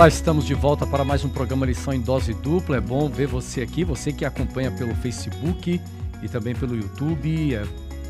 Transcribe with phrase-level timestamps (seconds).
[0.00, 2.78] Olá, estamos de volta para mais um programa Lição em Dose Dupla.
[2.78, 5.78] É bom ver você aqui, você que acompanha pelo Facebook
[6.22, 7.54] e também pelo YouTube.
[7.54, 7.66] É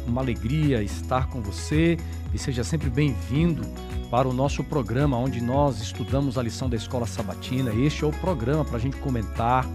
[0.06, 1.98] uma alegria estar com você
[2.32, 3.66] e seja sempre bem-vindo
[4.08, 7.74] para o nosso programa onde nós estudamos a lição da Escola Sabatina.
[7.74, 9.66] Este é o programa para a gente comentar,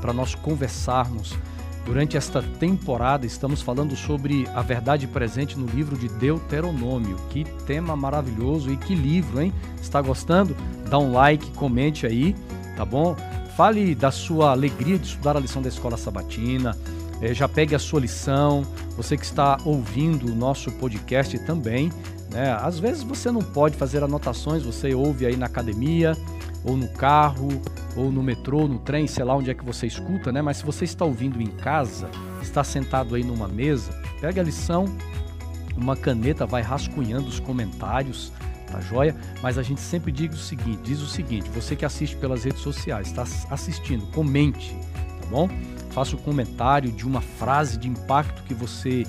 [0.00, 1.36] para nós conversarmos.
[1.88, 7.16] Durante esta temporada estamos falando sobre a verdade presente no livro de Deuteronômio.
[7.30, 9.54] Que tema maravilhoso e que livro, hein?
[9.80, 10.54] Está gostando?
[10.88, 12.36] dá um like, comente aí,
[12.76, 13.16] tá bom?
[13.56, 16.76] Fale da sua alegria de estudar a lição da Escola Sabatina.
[17.22, 18.66] É, já pegue a sua lição.
[18.94, 21.90] Você que está ouvindo o nosso podcast também,
[22.30, 22.52] né?
[22.60, 26.12] Às vezes você não pode fazer anotações, você ouve aí na academia,
[26.68, 27.48] ou no carro,
[27.96, 30.42] ou no metrô, no trem, sei lá onde é que você escuta, né?
[30.42, 32.10] Mas se você está ouvindo em casa,
[32.42, 34.84] está sentado aí numa mesa, pega a lição,
[35.74, 38.30] uma caneta, vai rascunhando os comentários,
[38.70, 39.16] tá joia?
[39.42, 42.60] Mas a gente sempre diz o seguinte, diz o seguinte, você que assiste pelas redes
[42.60, 44.76] sociais, está assistindo, comente,
[45.20, 45.48] tá bom?
[45.90, 49.06] Faça o um comentário de uma frase de impacto que você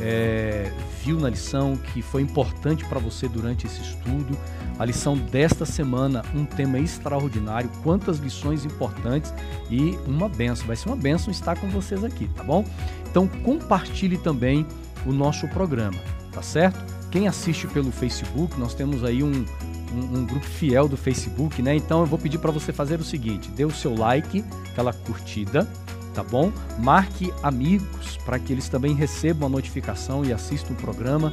[0.00, 0.70] é,
[1.02, 4.36] viu na lição, que foi importante para você durante esse estudo.
[4.78, 9.32] A lição desta semana, um tema extraordinário, quantas lições importantes
[9.70, 10.66] e uma benção.
[10.66, 12.64] Vai ser uma benção estar com vocês aqui, tá bom?
[13.10, 14.66] Então compartilhe também
[15.06, 15.98] o nosso programa,
[16.32, 16.84] tá certo?
[17.10, 19.44] Quem assiste pelo Facebook, nós temos aí um,
[19.94, 21.74] um, um grupo fiel do Facebook, né?
[21.74, 25.66] Então eu vou pedir para você fazer o seguinte: dê o seu like, aquela curtida,
[26.16, 26.50] tá bom?
[26.78, 31.30] Marque amigos para que eles também recebam a notificação e assistam o programa.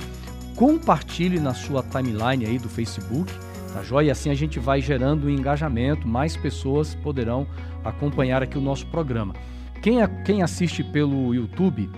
[0.57, 3.31] Compartilhe na sua timeline aí do Facebook,
[3.73, 4.07] tá joia?
[4.07, 7.47] E assim a gente vai gerando engajamento, mais pessoas poderão
[7.83, 9.33] acompanhar aqui o nosso programa.
[9.81, 11.89] Quem, quem assiste pelo YouTube,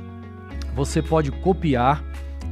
[0.75, 2.03] você pode copiar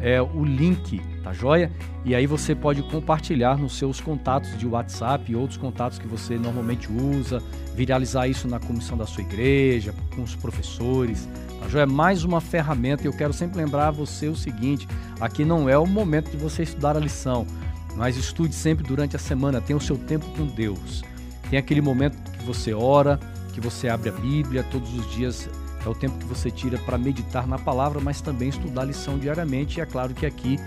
[0.01, 1.71] é, o link tá joia?
[2.03, 6.37] E aí você pode compartilhar nos seus contatos de WhatsApp e outros contatos que você
[6.37, 7.41] normalmente usa,
[7.73, 11.27] viralizar isso na comissão da sua igreja, com os professores,
[11.59, 11.85] tá joia?
[11.85, 14.87] Mais uma ferramenta, e eu quero sempre lembrar você o seguinte,
[15.19, 17.47] aqui não é o momento de você estudar a lição,
[17.95, 21.03] mas estude sempre durante a semana, tenha o seu tempo com Deus.
[21.49, 23.19] Tem aquele momento que você ora,
[23.53, 25.49] que você abre a Bíblia todos os dias,
[25.85, 29.17] é o tempo que você tira para meditar na palavra, mas também estudar a lição
[29.17, 29.79] diariamente.
[29.79, 30.57] E é claro que aqui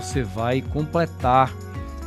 [0.00, 1.52] você vai completar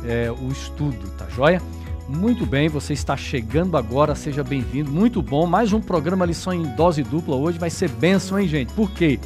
[0.04, 1.60] é, o estudo, tá joia?
[2.08, 4.90] Muito bem, você está chegando agora, seja bem-vindo.
[4.90, 8.72] Muito bom, mais um programa Lição em Dose Dupla hoje vai ser benção, hein, gente?
[8.72, 9.20] Por quê?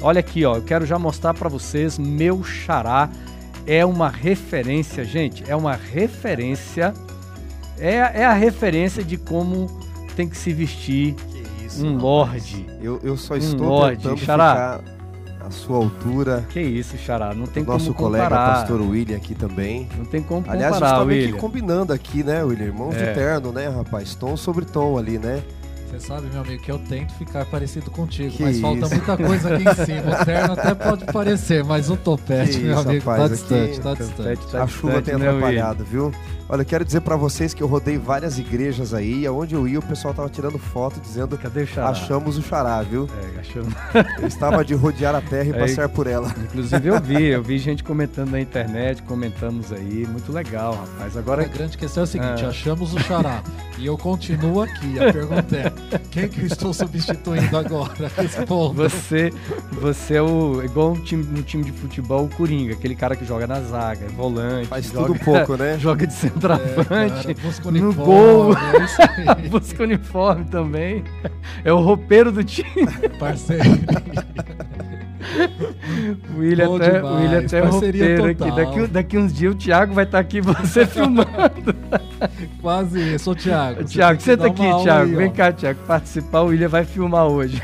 [0.00, 3.10] Olha aqui, ó, eu quero já mostrar para vocês, meu xará
[3.66, 6.94] é uma referência, gente, é uma referência,
[7.78, 9.66] é, é a referência de como
[10.14, 11.14] tem que se vestir
[11.64, 12.66] isso, um lorde.
[12.80, 14.02] Eu, eu só estou um lorde.
[14.02, 14.93] tentando xará, ficar
[15.46, 16.46] a sua altura.
[16.50, 19.88] Que isso, Xará, não tem o nosso como colega pastor William aqui também.
[19.96, 22.66] Não tem como comparar, Aliás, a gente tá meio que combinando aqui, né, William?
[22.66, 23.08] Irmãos é.
[23.08, 24.14] de terno, né, rapaz?
[24.14, 25.42] Tom sobre tom ali, né?
[25.90, 28.62] Você sabe, meu amigo, que eu tento ficar parecido contigo, que mas isso?
[28.62, 30.20] falta muita coisa aqui em cima.
[30.20, 33.36] O terno até pode parecer, mas o topete, que meu isso, amigo, tá rapaz, tá
[33.36, 34.46] distante, tá distante.
[34.50, 36.10] Tá a chuva tem né, atrapalhado, viu?
[36.48, 39.66] Olha, eu quero dizer para vocês que eu rodei várias igrejas aí, e aonde eu
[39.66, 41.88] ia, o pessoal tava tirando foto dizendo Cadê o xará?
[41.88, 43.08] achamos o xará, viu?
[43.36, 43.72] É, achamos.
[44.20, 46.34] Eu estava de rodear a terra e é, passar por ela.
[46.36, 51.16] Inclusive eu vi, eu vi gente comentando na internet, comentamos aí, muito legal, rapaz.
[51.16, 52.48] Agora a grande questão é a seguinte, ah.
[52.48, 53.42] achamos o xará
[53.78, 54.98] e eu continuo aqui.
[54.98, 58.10] A pergunta é, quem que eu estou substituindo agora?
[58.22, 58.74] Esse ponto.
[58.74, 59.32] Você,
[59.72, 63.24] você é o igual um time, um time de futebol, o Coringa, aquele cara que
[63.24, 65.78] joga na zaga, volante, faz joga, tudo pouco, né?
[65.78, 66.12] Joga de
[66.44, 71.04] centroavante, é, no gol, é busca uniforme também.
[71.64, 72.86] É o roupeiro do time.
[73.18, 73.64] Parceiro.
[76.34, 78.50] o William até, o William até é roupeiro aqui.
[78.50, 81.74] Daqui, daqui uns dias o Thiago vai estar aqui você filmando.
[82.60, 83.84] Quase isso, ô Thiago.
[83.84, 85.10] Thiago, senta aqui, Thiago.
[85.10, 86.42] Aí, Vem cá, Thiago, participar.
[86.42, 87.60] O William vai filmar hoje.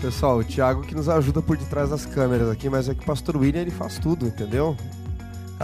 [0.00, 3.06] Pessoal, o Thiago que nos ajuda por detrás das câmeras aqui, mas é que o
[3.06, 4.76] pastor William ele faz tudo, entendeu?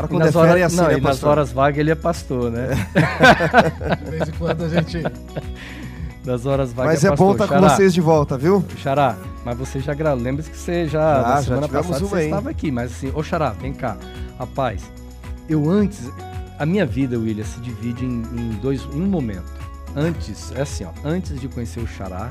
[0.01, 1.95] Cara quando nas é horas, é assim, não, né, e nas horas vagas ele é
[1.95, 2.69] pastor, né?
[2.95, 3.95] É.
[4.05, 5.03] De vez em quando a gente.
[6.23, 6.93] Das horas vagas.
[6.93, 8.63] Mas é, é bom estar tá com vocês de volta, viu?
[8.77, 12.51] Xará, mas você já lembra-se que você já, já na semana já passada você estava
[12.51, 13.97] aqui, mas assim, ô Xará, vem cá.
[14.39, 14.83] Rapaz,
[15.49, 16.11] eu antes.
[16.59, 18.87] A minha vida, William, se divide em, em dois.
[18.93, 19.51] em um momento.
[19.97, 20.91] Antes, é assim, ó.
[21.03, 22.31] Antes de conhecer o Xará,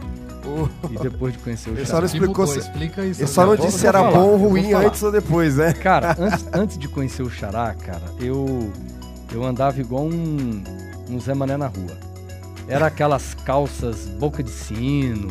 [0.89, 2.59] e depois de conhecer o Ele só não explicou se...
[2.59, 3.21] Explica isso.
[3.21, 5.73] Ele só não disse se era falar, bom ou ruim antes ou depois, né?
[5.73, 8.71] Cara, antes, antes de conhecer o Xará, cara, eu,
[9.31, 10.63] eu andava igual um,
[11.09, 11.97] um Zé Mané na rua.
[12.67, 15.29] Era aquelas calças boca de sino,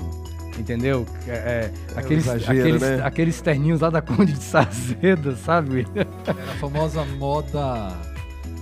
[0.59, 1.07] entendeu?
[1.27, 3.01] É, é, aqueles, exagero, aqueles, né?
[3.05, 5.87] aqueles terninhos lá da Conde de Sazeda, sabe?
[5.95, 7.93] Era a famosa moda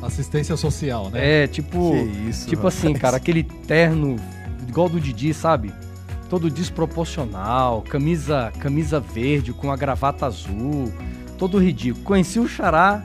[0.03, 1.45] Assistência social, né?
[1.45, 1.95] É, tipo,
[2.29, 4.17] isso, tipo assim, cara, aquele terno
[4.69, 5.73] igual do Didi, sabe?
[6.29, 10.93] Todo desproporcional, camisa, camisa verde com a gravata azul,
[11.39, 12.05] todo ridículo.
[12.05, 13.03] Conheci o Xará,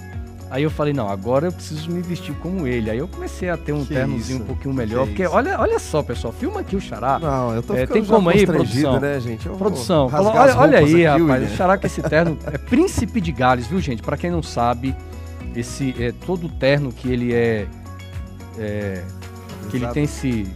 [0.51, 2.91] Aí eu falei, não, agora eu preciso me vestir como ele.
[2.91, 4.43] Aí eu comecei a ter um que ternozinho isso?
[4.43, 5.03] um pouquinho melhor.
[5.03, 7.17] Que porque olha, olha só, pessoal, filma aqui o Xará.
[7.17, 8.99] Não, eu tô é, Tem como aí, produção?
[8.99, 9.45] Né, gente?
[9.47, 13.31] Eu produção, olha, olha aí, aqui, rapaz, o Xará com esse terno é príncipe de
[13.31, 14.01] Gales, viu, gente?
[14.01, 14.93] Para quem não sabe,
[15.55, 17.65] esse é todo terno que ele é,
[18.59, 19.03] é
[19.69, 20.53] que ele tem esse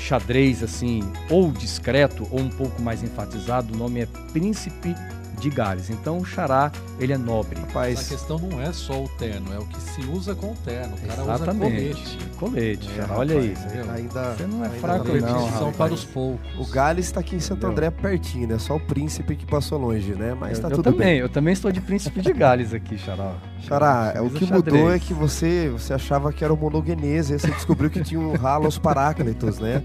[0.00, 4.94] xadrez assim, ou discreto ou um pouco mais enfatizado, o nome é Príncipe
[5.40, 5.90] de Gales.
[5.90, 7.58] Então o xará, ele é nobre.
[7.60, 10.56] Rapaz, a questão não é só o terno, é o que se usa com o
[10.56, 10.94] terno.
[10.94, 11.92] O cara Exatamente.
[11.92, 12.18] usa colete.
[12.36, 13.54] Colete, é, xará, olha aí.
[13.94, 16.46] Ainda, Você não é fraco não, São para os poucos.
[16.58, 18.58] O Gales está aqui em Santo André pertinho, né?
[18.58, 20.34] Só o príncipe que passou longe, né?
[20.38, 21.18] Mas está tudo também, bem.
[21.18, 23.34] Eu também estou de príncipe de Gales aqui, xará.
[23.66, 27.90] Xará, o que mudou é que você, você achava que era o monogenese, você descobriu
[27.90, 29.82] que tinha um Halos Paráclitos, né?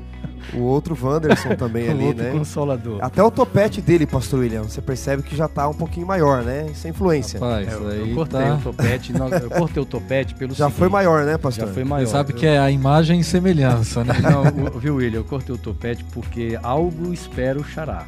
[0.54, 2.32] O outro Wanderson também ali, outro né?
[2.32, 3.00] consolador.
[3.02, 6.70] Até o topete dele, pastor William, você percebe que já tá um pouquinho maior, né?
[6.74, 7.40] Sem influência.
[7.40, 8.56] Rapaz, é, eu, eu cortei tá...
[8.56, 11.68] o topete, não, eu cortei o topete pelo Já seguinte, foi maior, né, pastor?
[11.68, 12.06] Já foi maior.
[12.06, 12.38] Você sabe eu...
[12.38, 14.14] que é a imagem e semelhança, né?
[14.22, 14.44] Não,
[14.76, 18.06] o, viu, William, eu cortei o topete porque algo espero xará.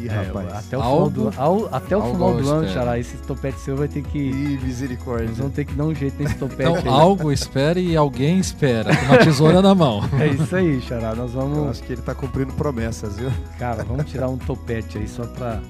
[0.00, 0.52] Ih, é, rapaz.
[0.52, 3.88] Até o final do, ao, até o final do ano, Xará, esse topete seu vai
[3.88, 4.18] ter que.
[4.18, 5.24] Ih, misericórdia.
[5.24, 6.70] Eles vão ter que dar um jeito nesse topete.
[6.70, 6.88] Então, aí.
[6.88, 8.94] algo espere e alguém espera.
[8.96, 10.02] Com uma tesoura na mão.
[10.18, 11.14] É isso aí, Xará.
[11.14, 11.58] Nós vamos.
[11.58, 13.30] Eu acho que ele tá cumprindo promessas, viu?
[13.58, 15.60] Cara, vamos tirar um topete aí só pra.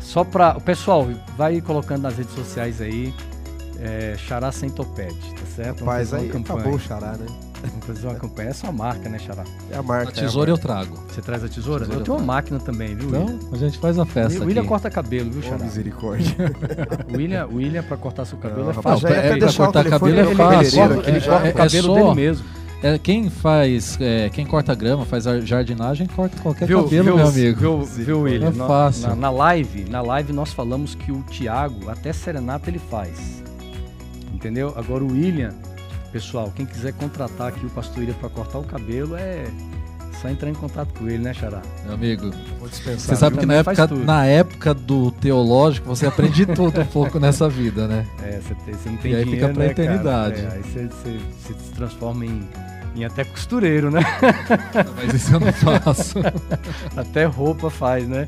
[0.00, 0.56] Só pra.
[0.56, 1.06] O pessoal,
[1.36, 3.12] vai colocando nas redes sociais aí.
[3.80, 5.80] É, xará sem topete, tá certo?
[5.80, 7.26] Rapaz, aí acabou o xará, né?
[7.62, 8.50] Vamos fazer uma campanha.
[8.50, 9.44] É sua marca, né, Xará?
[9.70, 10.10] É a marca.
[10.10, 10.98] A tesoura é a eu trago.
[11.08, 11.80] Você traz a tesoura?
[11.80, 13.08] tesoura eu tenho uma máquina também, viu?
[13.08, 14.42] Então, a gente faz a festa.
[14.42, 15.58] O William corta cabelo, viu, Xará?
[15.60, 16.36] Oh, misericórdia.
[17.08, 19.08] o William, William, pra cortar seu cabelo não, é fácil.
[19.08, 20.82] É, é, pra cortar cabelo é fácil.
[20.82, 21.94] Ele, ele corta o cabelo só...
[21.94, 22.60] dele mesmo.
[22.82, 27.26] É, quem faz, é, quem corta grama, faz jardinagem, corta qualquer viu, cabelo, viu, meu
[27.26, 27.60] amigo.
[27.60, 28.48] Viu, viu William?
[28.48, 29.08] É fácil.
[29.10, 33.42] Na, na, live, na live nós falamos que o Thiago, até serenata ele faz.
[34.32, 34.72] Entendeu?
[34.74, 35.50] Agora o William,
[36.12, 39.46] Pessoal, quem quiser contratar aqui o Pastor Ilha para cortar o cabelo é
[40.20, 41.62] só entrar em contato com ele, né, Xará?
[41.84, 42.30] Meu amigo,
[42.60, 47.48] você sabe que na época, na época do teológico você aprende tudo um pouco nessa
[47.48, 48.06] vida, né?
[48.22, 50.40] É, você, tem, você não tem e dinheiro, aí fica pra né, eternidade.
[50.40, 52.46] É, aí você, você, você, se transforma em,
[52.96, 54.00] em até costureiro, né?
[54.96, 56.18] Mas isso eu não faço.
[56.96, 58.26] até roupa faz, né?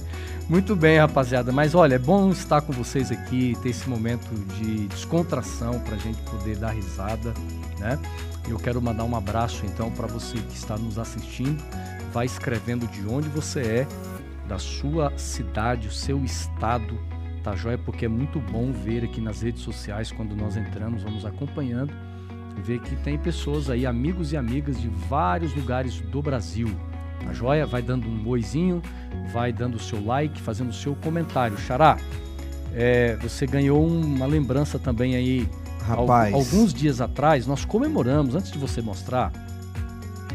[0.49, 1.53] Muito bem, rapaziada.
[1.53, 5.99] Mas olha, é bom estar com vocês aqui, ter esse momento de descontração para a
[5.99, 7.35] gente poder dar risada,
[7.83, 7.99] né?
[8.49, 11.63] Eu quero mandar um abraço então para você que está nos assistindo.
[12.13, 13.87] Vai escrevendo de onde você é,
[14.49, 16.99] da sua cidade, o seu estado,
[17.43, 17.79] tá joia?
[17.79, 21.93] Porque é muito bom ver aqui nas redes sociais quando nós entramos, vamos acompanhando,
[22.63, 26.69] ver que tem pessoas aí, amigos e amigas de vários lugares do Brasil
[27.25, 27.65] Tá joia?
[27.65, 28.83] Vai dando um oizinho,
[29.33, 31.57] vai dando o seu like, fazendo o seu comentário.
[31.59, 31.97] Xará,
[32.75, 35.49] é, você ganhou uma lembrança também aí.
[35.87, 36.35] Rapaz.
[36.35, 39.33] Alguns dias atrás, nós comemoramos, antes de você mostrar,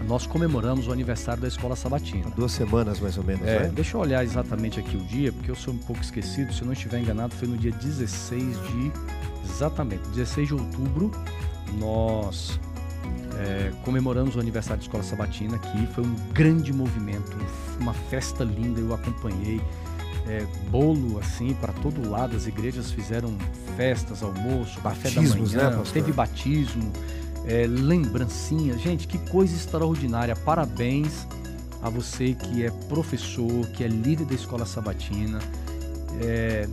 [0.07, 2.29] nós comemoramos o aniversário da Escola Sabatina.
[2.35, 3.71] Duas semanas mais ou menos, é, né?
[3.73, 6.65] Deixa eu olhar exatamente aqui o dia, porque eu sou um pouco esquecido, se eu
[6.65, 8.91] não estiver enganado, foi no dia 16 de.
[9.49, 11.11] Exatamente, 16 de outubro,
[11.79, 12.59] nós
[13.37, 15.87] é, comemoramos o aniversário da Escola Sabatina aqui.
[15.93, 17.37] Foi um grande movimento,
[17.79, 18.79] uma festa linda.
[18.79, 19.61] Eu acompanhei.
[20.29, 22.35] É, bolo assim para todo lado.
[22.35, 23.35] As igrejas fizeram
[23.75, 26.91] festas, almoço, Batismos, café da manhã, né, teve batismo,
[27.45, 28.81] é, lembrancinhas.
[28.81, 30.35] Gente, que coisa extraordinária.
[30.35, 31.27] Parabéns
[31.81, 35.39] a você que é professor, que é líder da escola sabatina.
[36.21, 36.67] É,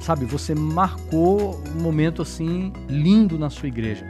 [0.00, 4.06] sabe, você marcou um momento assim lindo na sua igreja.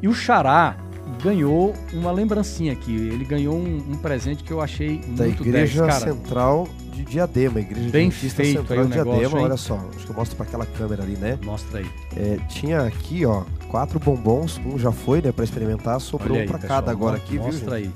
[0.00, 0.76] E o Xará,
[1.22, 2.92] ganhou uma lembrancinha aqui.
[2.92, 7.60] Ele ganhou um, um presente que eu achei da muito Igreja 10, Central de Diadema,
[7.60, 9.16] Igreja Bem feito Central aí de Diadema.
[9.16, 11.38] Negócio, olha só, acho que eu mostro para aquela câmera ali, né?
[11.44, 11.90] Mostra aí.
[12.16, 16.58] É, tinha aqui, ó, quatro bombons, um já foi, né, para experimentar, sobrou um para
[16.58, 17.60] cada agora aqui, mostra viu?
[17.60, 17.90] Mostra aí.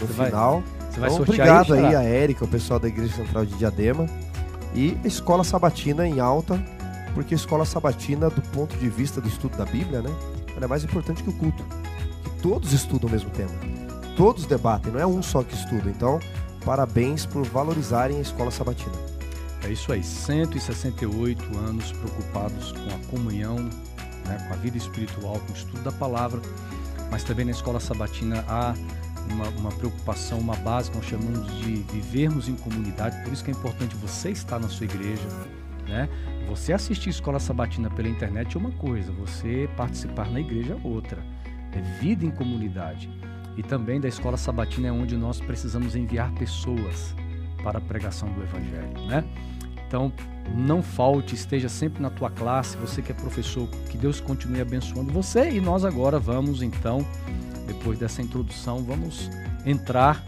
[0.00, 0.60] No você final.
[0.60, 3.54] Vai, você vai então, obrigado aí, aí a Érica, o pessoal da Igreja Central de
[3.54, 4.06] Diadema
[4.74, 6.62] e a Escola Sabatina em alta,
[7.14, 10.10] porque a Escola Sabatina, do ponto de vista do estudo da Bíblia, né,
[10.54, 11.62] ela é mais importante que o culto
[12.42, 13.50] todos estudam o mesmo tema.
[14.16, 15.90] Todos debatem, não é um só que estuda.
[15.90, 16.20] Então,
[16.66, 18.96] parabéns por valorizarem a escola sabatina.
[19.62, 23.56] É isso aí, 168 anos preocupados com a comunhão,
[24.26, 26.42] né, com a vida espiritual, com o estudo da palavra,
[27.08, 28.74] mas também na escola sabatina há
[29.30, 33.50] uma, uma, preocupação, uma base que nós chamamos de vivermos em comunidade, por isso que
[33.52, 35.28] é importante você estar na sua igreja,
[35.86, 36.08] né?
[36.48, 41.22] Você assistir escola sabatina pela internet é uma coisa, você participar na igreja é outra.
[41.72, 43.10] É vida em comunidade.
[43.56, 47.14] E também da escola sabatina é onde nós precisamos enviar pessoas
[47.62, 49.24] para a pregação do evangelho, né?
[49.86, 50.12] Então,
[50.54, 55.12] não falte, esteja sempre na tua classe, você que é professor, que Deus continue abençoando
[55.12, 55.50] você.
[55.50, 57.06] E nós agora vamos então,
[57.66, 59.30] depois dessa introdução, vamos
[59.64, 60.24] entrar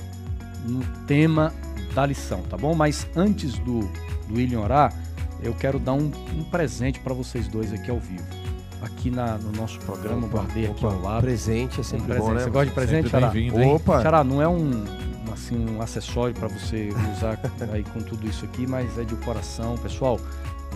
[0.64, 1.52] no tema
[1.94, 2.74] da lição, tá bom?
[2.74, 3.80] Mas antes do,
[4.28, 4.94] do William orar,
[5.42, 8.47] eu quero dar um, um presente para vocês dois aqui ao vivo.
[8.80, 11.20] Aqui na, no nosso programa, opa, guardei aqui opa, ao lado.
[11.22, 12.26] Presente é sempre um presente.
[12.26, 12.40] bom, né?
[12.42, 13.32] Você gosta de presente, Xará?
[13.74, 14.02] Opa!
[14.02, 14.84] Xará, não é um,
[15.32, 17.38] assim, um acessório para você usar
[17.72, 19.76] aí com tudo isso aqui, mas é de coração.
[19.78, 20.20] Pessoal,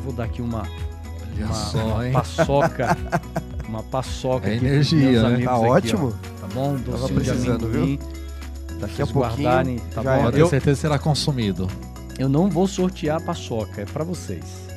[0.05, 0.67] vou dar aqui uma,
[1.37, 2.97] uma, só, uma paçoca.
[3.69, 5.45] uma paçoca é aqui energia, né?
[5.45, 6.09] Tá aqui, ótimo.
[6.09, 6.77] Ó, tá bom?
[6.77, 7.99] Docinho precisando, viu?
[8.81, 10.25] Daqui a pouquinho, guardarem, tá bom?
[10.25, 11.69] Eu tenho certeza que será consumido.
[12.19, 14.72] Eu não vou sortear a paçoca, é para vocês.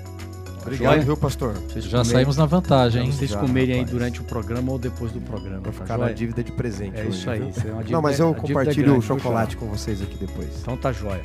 [0.65, 1.05] Obrigado, Joia?
[1.05, 1.53] viu, pastor?
[1.53, 3.12] Vocês Já comerem, saímos na vantagem, hein?
[3.12, 3.88] Vocês Já, comerem rapaz.
[3.88, 5.62] aí durante o programa ou depois do programa.
[5.62, 6.98] Vai ficar na dívida de presente.
[6.98, 7.41] É hoje, isso aí.
[7.41, 10.50] É dívida, não, mas eu compartilho grande, o chocolate com vocês aqui depois.
[10.60, 11.22] Então tá jóia.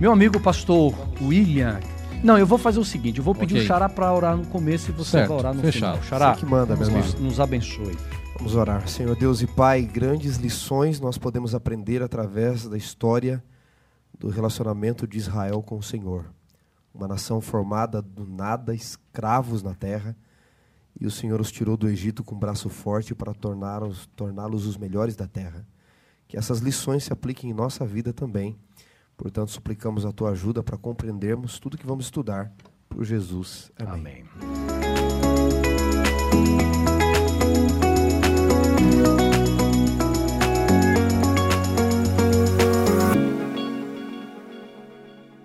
[0.00, 1.80] Meu amigo pastor William.
[2.22, 3.64] Não, eu vou fazer o seguinte: eu vou pedir okay.
[3.64, 5.98] o Xará para orar no começo e você certo, vai orar no fechado.
[5.98, 6.02] final.
[6.04, 7.20] Xará, você que manda, meu amigo.
[7.20, 7.98] Nos abençoe.
[8.38, 8.86] Vamos orar.
[8.88, 13.42] Senhor Deus e Pai, grandes lições nós podemos aprender através da história
[14.18, 16.26] do relacionamento de Israel com o Senhor
[16.94, 20.16] uma nação formada do nada, escravos na terra,
[20.98, 24.76] e o Senhor os tirou do Egito com um braço forte para torná-los torná os
[24.76, 25.66] melhores da terra.
[26.28, 28.56] Que essas lições se apliquem em nossa vida também.
[29.16, 32.52] Portanto, suplicamos a tua ajuda para compreendermos tudo que vamos estudar
[32.88, 33.72] por Jesus.
[33.76, 34.24] Amém.
[34.40, 34.54] Amém.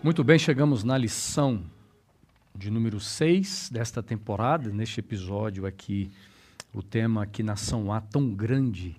[0.01, 1.61] Muito bem, chegamos na lição
[2.55, 4.69] de número 6 desta temporada.
[4.69, 6.09] Neste episódio aqui,
[6.73, 8.95] o tema Que Nação Há Tão Grande?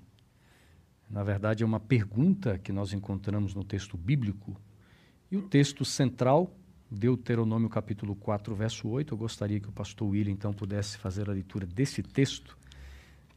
[1.08, 4.54] Na verdade, é uma pergunta que nós encontramos no texto bíblico.
[5.30, 6.54] E o texto central,
[6.90, 9.14] Deuteronômio capítulo 4, verso 8.
[9.14, 12.58] Eu gostaria que o pastor William, então, pudesse fazer a leitura desse texto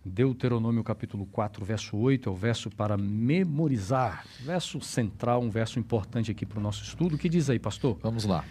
[0.05, 6.29] Deuteronômio capítulo 4, verso 8, é o verso para memorizar, verso central, um verso importante
[6.29, 7.15] aqui para o nosso estudo.
[7.15, 7.97] O que diz aí, pastor?
[8.01, 8.43] Vamos lá.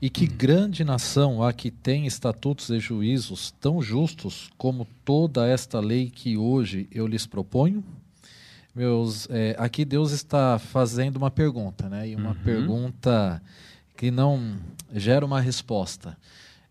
[0.00, 5.80] E que grande nação há que tem estatutos e juízos tão justos como toda esta
[5.80, 7.84] lei que hoje eu lhes proponho?
[8.74, 12.08] Meus, é, aqui Deus está fazendo uma pergunta, né?
[12.08, 12.42] E uma uhum.
[12.44, 13.42] pergunta
[13.96, 14.56] que não
[14.94, 16.16] gera uma resposta.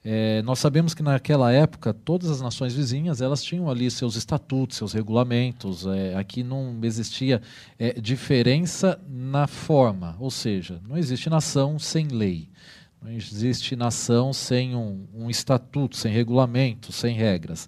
[0.07, 4.77] É, nós sabemos que naquela época todas as nações vizinhas elas tinham ali seus estatutos,
[4.77, 5.87] seus regulamentos.
[5.87, 7.41] É, aqui não existia
[7.79, 12.47] é, diferença na forma, ou seja, não existe nação sem lei,
[13.01, 17.67] não existe nação sem um, um estatuto, sem regulamento, sem regras.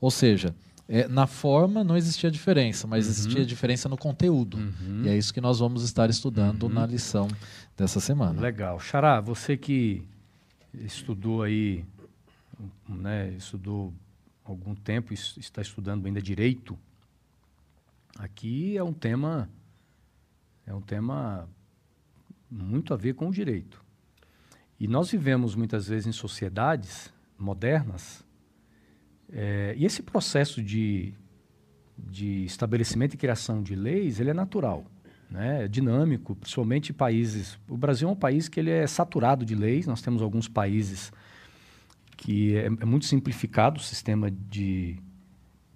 [0.00, 0.52] Ou seja,
[0.88, 3.12] é, na forma não existia diferença, mas uhum.
[3.12, 4.56] existia diferença no conteúdo.
[4.56, 5.02] Uhum.
[5.04, 6.70] E é isso que nós vamos estar estudando uhum.
[6.70, 7.28] na lição
[7.76, 8.40] dessa semana.
[8.40, 8.80] Legal.
[8.80, 10.02] Xará, você que
[10.74, 11.84] estudou aí,
[12.88, 13.92] né, estudou
[14.44, 16.78] algum tempo, está estudando ainda direito.
[18.18, 19.48] Aqui é um tema
[20.66, 21.48] é um tema
[22.50, 23.82] muito a ver com o direito.
[24.78, 28.24] E nós vivemos muitas vezes em sociedades modernas
[29.30, 31.12] é, e esse processo de,
[31.96, 34.84] de estabelecimento e criação de leis ele é natural
[35.30, 37.58] né, dinâmico, principalmente países.
[37.68, 39.86] O Brasil é um país que ele é saturado de leis.
[39.86, 41.12] Nós temos alguns países
[42.16, 44.96] que é, é muito simplificado o sistema de,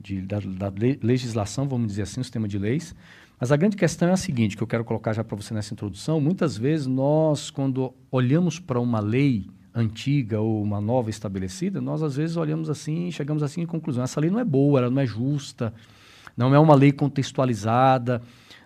[0.01, 2.95] de da, da, legislação, vamos dizer assim, o sistema de leis.
[3.39, 5.75] Mas a grande questão é a seguinte, que eu quero colocar já para você nessa
[5.75, 6.21] introdução.
[6.21, 12.17] Muitas vezes nós, quando olhamos para uma lei antiga ou uma nova estabelecida, nós às
[12.17, 15.07] vezes olhamos assim chegamos assim em conclusão: essa lei não é boa, ela não é
[15.07, 15.73] justa,
[16.37, 18.23] não é uma lei contextualizada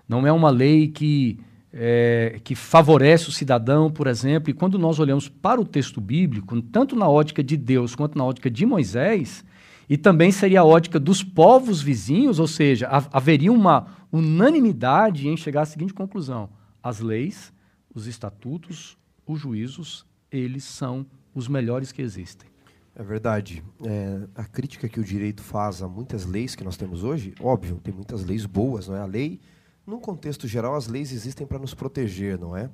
[0.09, 1.39] não é uma lei que,
[1.73, 4.51] é, que favorece o cidadão, por exemplo.
[4.51, 8.25] E quando nós olhamos para o texto bíblico, tanto na ótica de Deus quanto na
[8.25, 9.45] ótica de Moisés,
[9.89, 15.63] e também seria a ótica dos povos vizinhos, ou seja, haveria uma unanimidade em chegar
[15.63, 16.49] à seguinte conclusão:
[16.83, 17.53] as leis,
[17.95, 18.97] os estatutos,
[19.27, 22.49] os juízos, eles são os melhores que existem.
[22.95, 23.63] É verdade.
[23.85, 27.79] É, a crítica que o direito faz a muitas leis que nós temos hoje, óbvio,
[27.83, 29.01] tem muitas leis boas, não é?
[29.01, 29.39] A lei
[29.87, 32.69] num contexto geral, as leis existem para nos proteger, não é?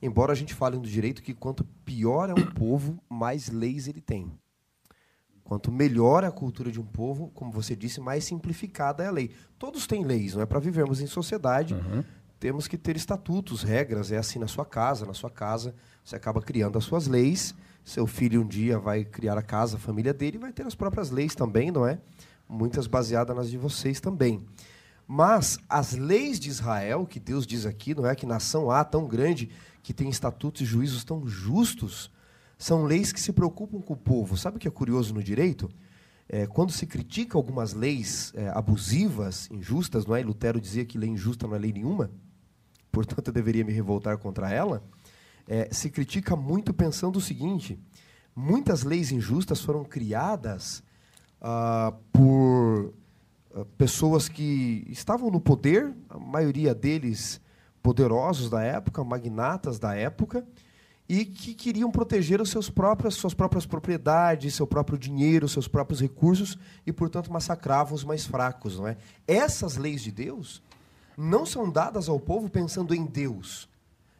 [0.00, 4.00] Embora a gente fale do direito que quanto pior é um povo, mais leis ele
[4.00, 4.32] tem.
[5.48, 9.10] Quanto melhor é a cultura de um povo, como você disse, mais simplificada é a
[9.10, 9.30] lei.
[9.58, 10.46] Todos têm leis, não é?
[10.46, 12.04] Para vivermos em sociedade, uhum.
[12.38, 14.12] temos que ter estatutos, regras.
[14.12, 15.06] É assim na sua casa.
[15.06, 15.74] Na sua casa,
[16.04, 19.80] você acaba criando as suas leis Seu filho um dia vai criar a casa, a
[19.80, 21.98] família dele, vai ter as próprias leis também, não é?
[22.46, 24.46] Muitas baseadas nas de vocês também.
[25.10, 29.08] Mas as leis de Israel, que Deus diz aqui, não é que nação há tão
[29.08, 29.48] grande
[29.82, 32.10] que tem estatutos e juízos tão justos,
[32.58, 34.36] são leis que se preocupam com o povo.
[34.36, 35.70] Sabe o que é curioso no direito?
[36.28, 40.22] É, quando se critica algumas leis é, abusivas, injustas, não é?
[40.22, 42.10] Lutero dizia que lei injusta não é lei nenhuma,
[42.92, 44.84] portanto eu deveria me revoltar contra ela.
[45.46, 47.80] É, se critica muito pensando o seguinte:
[48.36, 50.82] muitas leis injustas foram criadas
[51.40, 52.92] ah, por
[53.76, 57.40] pessoas que estavam no poder, a maioria deles
[57.82, 60.46] poderosos da época, magnatas da época,
[61.08, 66.00] e que queriam proteger os seus próprios, suas próprias propriedades, seu próprio dinheiro, seus próprios
[66.00, 68.96] recursos e, portanto, massacravam os mais fracos, não é?
[69.26, 70.62] Essas leis de Deus
[71.16, 73.68] não são dadas ao povo pensando em Deus.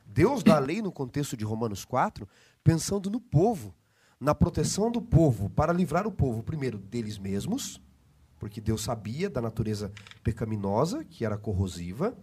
[0.06, 2.26] Deus dá a lei no contexto de Romanos 4,
[2.64, 3.74] pensando no povo,
[4.18, 7.80] na proteção do povo, para livrar o povo primeiro deles mesmos,
[8.38, 9.92] porque Deus sabia da natureza
[10.22, 12.16] pecaminosa, que era corrosiva,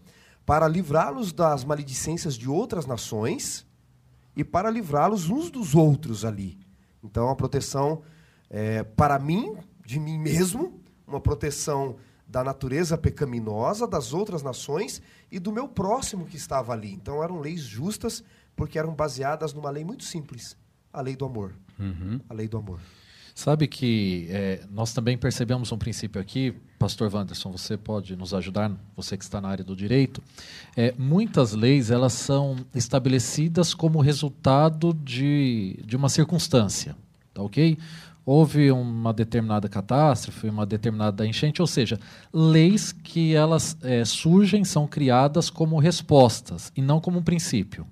[0.45, 3.65] para livrá-los das maledicências de outras nações
[4.35, 6.57] e para livrá-los uns dos outros ali.
[7.03, 8.01] Então, a proteção
[8.49, 11.95] é, para mim, de mim mesmo, uma proteção
[12.27, 16.93] da natureza pecaminosa, das outras nações e do meu próximo que estava ali.
[16.93, 18.23] Então, eram leis justas
[18.55, 20.57] porque eram baseadas numa lei muito simples
[20.91, 21.53] a lei do amor.
[21.77, 22.21] Uhum.
[22.29, 22.79] A lei do amor.
[23.35, 28.71] Sabe que é, nós também percebemos um princípio aqui, Pastor Wanderson, você pode nos ajudar,
[28.95, 30.23] você que está na área do direito.
[30.75, 36.95] É, muitas leis elas são estabelecidas como resultado de, de uma circunstância,
[37.33, 37.77] tá ok?
[38.25, 41.99] Houve uma determinada catástrofe, uma determinada enchente, ou seja,
[42.31, 47.85] leis que elas é, surgem, são criadas como respostas e não como um princípio.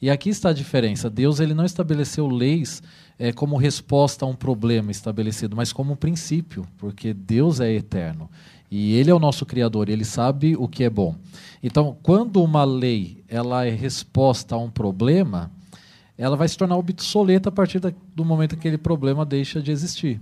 [0.00, 1.10] E aqui está a diferença.
[1.10, 2.82] Deus ele não estabeleceu leis
[3.18, 8.30] é, como resposta a um problema estabelecido, mas como um princípio, porque Deus é eterno.
[8.70, 11.14] E Ele é o nosso Criador, Ele sabe o que é bom.
[11.62, 15.50] Então, quando uma lei ela é resposta a um problema,
[16.18, 19.70] ela vai se tornar obsoleta a partir da, do momento que aquele problema deixa de
[19.70, 20.20] existir.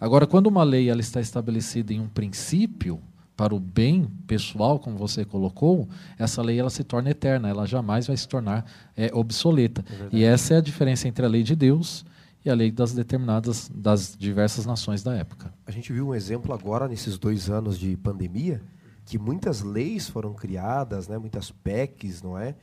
[0.00, 3.00] Agora, quando uma lei ela está estabelecida em um princípio,
[3.36, 8.06] para o bem pessoal, como você colocou, essa lei ela se torna eterna, ela jamais
[8.06, 8.64] vai se tornar
[8.96, 9.84] é, obsoleta.
[9.90, 12.04] É e essa é a diferença entre a lei de Deus
[12.44, 15.52] e a lei das determinadas das diversas nações da época.
[15.66, 18.60] A gente viu um exemplo agora nesses dois anos de pandemia
[19.04, 22.54] que muitas leis foram criadas, né, muitas PECs, não é,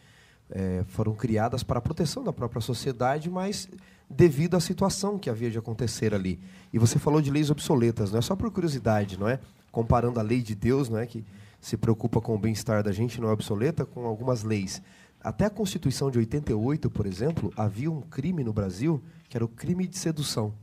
[0.50, 3.70] é foram criadas para a proteção da própria sociedade, mas
[4.10, 6.40] devido à situação que havia de acontecer ali.
[6.74, 9.40] E você falou de leis obsoletas, não é só por curiosidade, não é?
[9.72, 11.24] Comparando a lei de Deus, não é que
[11.62, 14.82] se preocupa com o bem-estar da gente, não é obsoleta, com algumas leis.
[15.22, 19.50] Até a Constituição de 88, por exemplo, havia um crime no Brasil que era o
[19.50, 20.54] crime de sedução.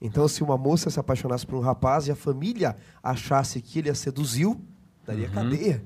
[0.00, 3.90] Então, se uma moça se apaixonasse por um rapaz e a família achasse que ele
[3.90, 4.60] a seduziu,
[5.04, 5.34] daria uhum.
[5.34, 5.82] cadeia.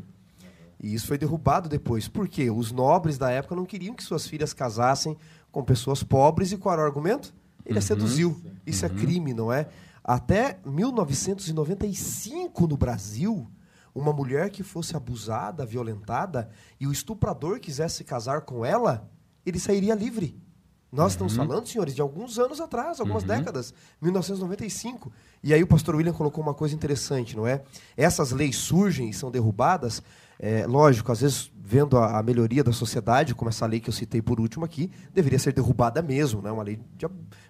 [0.81, 2.09] E isso foi derrubado depois.
[2.09, 2.51] Por quê?
[2.51, 5.17] Os nobres da época não queriam que suas filhas casassem
[5.51, 7.33] com pessoas pobres e qual era o argumento?
[7.65, 7.79] Ele uhum.
[7.79, 8.43] a seduziu.
[8.67, 8.95] Isso é uhum.
[8.95, 9.69] é crime, não é?
[10.03, 13.49] Até 1995 no Brasil,
[13.95, 16.49] uma mulher que fosse abusada, violentada,
[16.81, 19.11] e o estuprador quisesse casar com ela,
[19.45, 20.41] ele sairia livre.
[20.91, 21.27] Nós uhum.
[21.27, 23.29] estamos falando, senhores, de alguns anos atrás, algumas uhum.
[23.29, 25.11] décadas, 1995.
[25.43, 27.63] E aí o pastor William colocou uma coisa interessante, não é?
[27.97, 30.03] Essas leis surgem e são derrubadas,
[30.39, 33.93] é, lógico, às vezes vendo a, a, melhoria da sociedade, como essa lei que eu
[33.93, 36.51] citei por último aqui, deveria ser derrubada mesmo, né?
[36.51, 37.07] Uma lei de,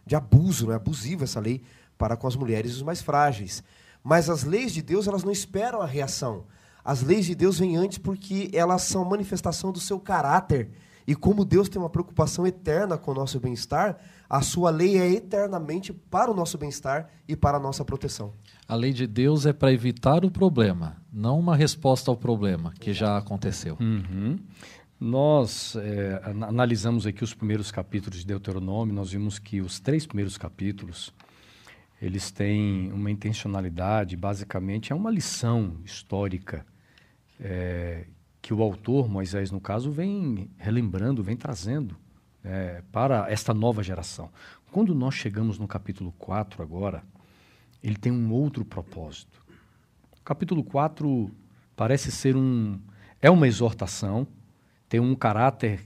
[0.07, 1.63] de abuso, é abusiva essa lei
[1.99, 3.65] para com as mulheres e os mais frágeis.
[4.03, 6.45] Mas as leis de Deus, elas não esperam a reação.
[6.85, 10.71] As leis de Deus vêm antes porque elas são manifestação do seu caráter
[11.07, 15.11] e como Deus tem uma preocupação eterna com o nosso bem-estar, a sua lei é
[15.11, 18.33] eternamente para o nosso bem-estar e para a nossa proteção.
[18.69, 22.93] A lei de Deus é para evitar o problema, não uma resposta ao problema que
[22.93, 23.77] já aconteceu.
[23.81, 24.39] Uhum.
[24.99, 30.39] Nós é, analisamos aqui os primeiros capítulos de Deuteronômio, nós vimos que os três primeiros
[30.39, 31.13] capítulos
[32.03, 36.67] eles têm uma intencionalidade, basicamente é uma lição histórica
[37.39, 38.07] é,
[38.43, 41.97] que o autor, Moisés no caso, vem relembrando, vem trazendo
[42.43, 44.31] é, para esta nova geração.
[44.73, 47.05] Quando nós chegamos no capítulo 4 agora,
[47.81, 49.41] ele tem um outro propósito.
[50.19, 51.31] O capítulo 4
[51.77, 52.81] parece ser um.
[53.21, 54.27] é uma exortação,
[54.89, 55.85] tem um caráter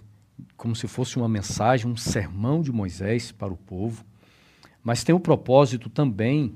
[0.56, 4.02] como se fosse uma mensagem, um sermão de Moisés para o povo,
[4.86, 6.54] mas tem o propósito também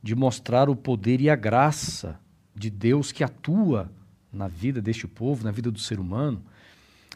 [0.00, 2.16] de mostrar o poder e a graça
[2.54, 3.90] de Deus que atua
[4.32, 6.40] na vida deste povo, na vida do ser humano.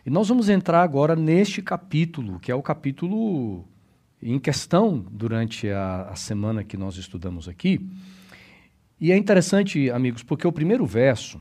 [0.05, 3.65] E nós vamos entrar agora neste capítulo, que é o capítulo
[4.21, 7.89] em questão durante a, a semana que nós estudamos aqui.
[9.01, 11.41] E é interessante, amigos, porque o primeiro verso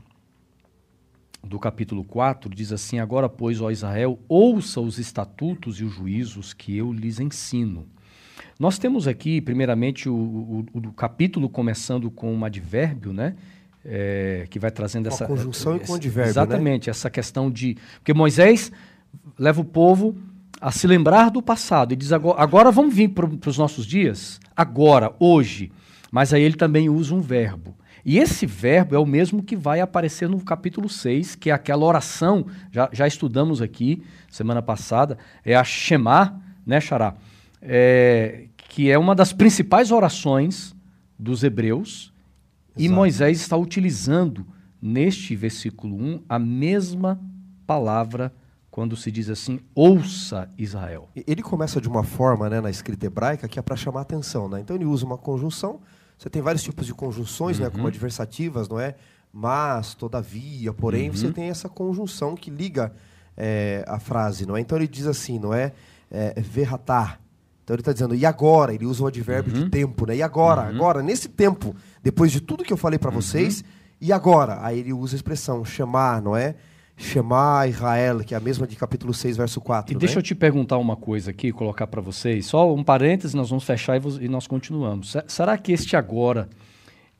[1.42, 6.54] do capítulo 4 diz assim: Agora, pois, ó Israel, ouça os estatutos e os juízos
[6.54, 7.88] que eu lhes ensino.
[8.58, 13.34] Nós temos aqui, primeiramente, o, o, o capítulo começando com um advérbio, né?
[13.84, 15.26] É, que vai trazendo essa.
[15.26, 16.30] conjunção e com advérbio.
[16.30, 16.90] Exatamente, né?
[16.90, 17.76] essa questão de.
[17.98, 18.72] Porque Moisés
[19.38, 20.16] leva o povo
[20.60, 24.40] a se lembrar do passado e diz: agora, agora vamos vir para os nossos dias?
[24.56, 25.70] Agora, hoje.
[26.10, 27.76] Mas aí ele também usa um verbo.
[28.04, 31.84] E esse verbo é o mesmo que vai aparecer no capítulo 6, que é aquela
[31.84, 37.14] oração, já, já estudamos aqui semana passada, é a Shema, né, Xará?
[37.68, 40.74] É, que é uma das principais orações
[41.18, 42.12] dos hebreus,
[42.70, 42.82] Exato.
[42.82, 44.46] e Moisés está utilizando
[44.80, 47.20] neste versículo 1 a mesma
[47.66, 48.32] palavra
[48.70, 51.08] quando se diz assim, ouça Israel.
[51.26, 54.48] Ele começa de uma forma né, na escrita hebraica que é para chamar atenção.
[54.48, 54.60] Né?
[54.60, 55.80] Então ele usa uma conjunção
[56.18, 57.64] você tem vários tipos de conjunções, uhum.
[57.64, 57.88] né, como uhum.
[57.88, 58.94] adversativas, não é?
[59.32, 61.16] Mas, todavia, porém, uhum.
[61.16, 62.92] você tem essa conjunção que liga
[63.36, 64.60] é, a frase, não é?
[64.60, 65.72] Então ele diz assim, não é?
[66.10, 67.20] é verratar.
[67.66, 68.72] Então ele está dizendo, e agora?
[68.72, 69.64] Ele usa o advérbio uhum.
[69.64, 70.14] de tempo, né?
[70.14, 70.62] E agora?
[70.62, 70.68] Uhum.
[70.68, 73.20] Agora, nesse tempo, depois de tudo que eu falei para uhum.
[73.20, 73.64] vocês,
[74.00, 74.64] e agora?
[74.64, 76.54] Aí ele usa a expressão chamar, não é?
[76.96, 79.92] Shema Israel, que é a mesma de capítulo 6, verso 4.
[79.92, 79.98] E né?
[79.98, 82.46] deixa eu te perguntar uma coisa aqui, colocar para vocês.
[82.46, 85.16] Só um parêntese, nós vamos fechar e, nós continuamos.
[85.26, 86.48] Será que este agora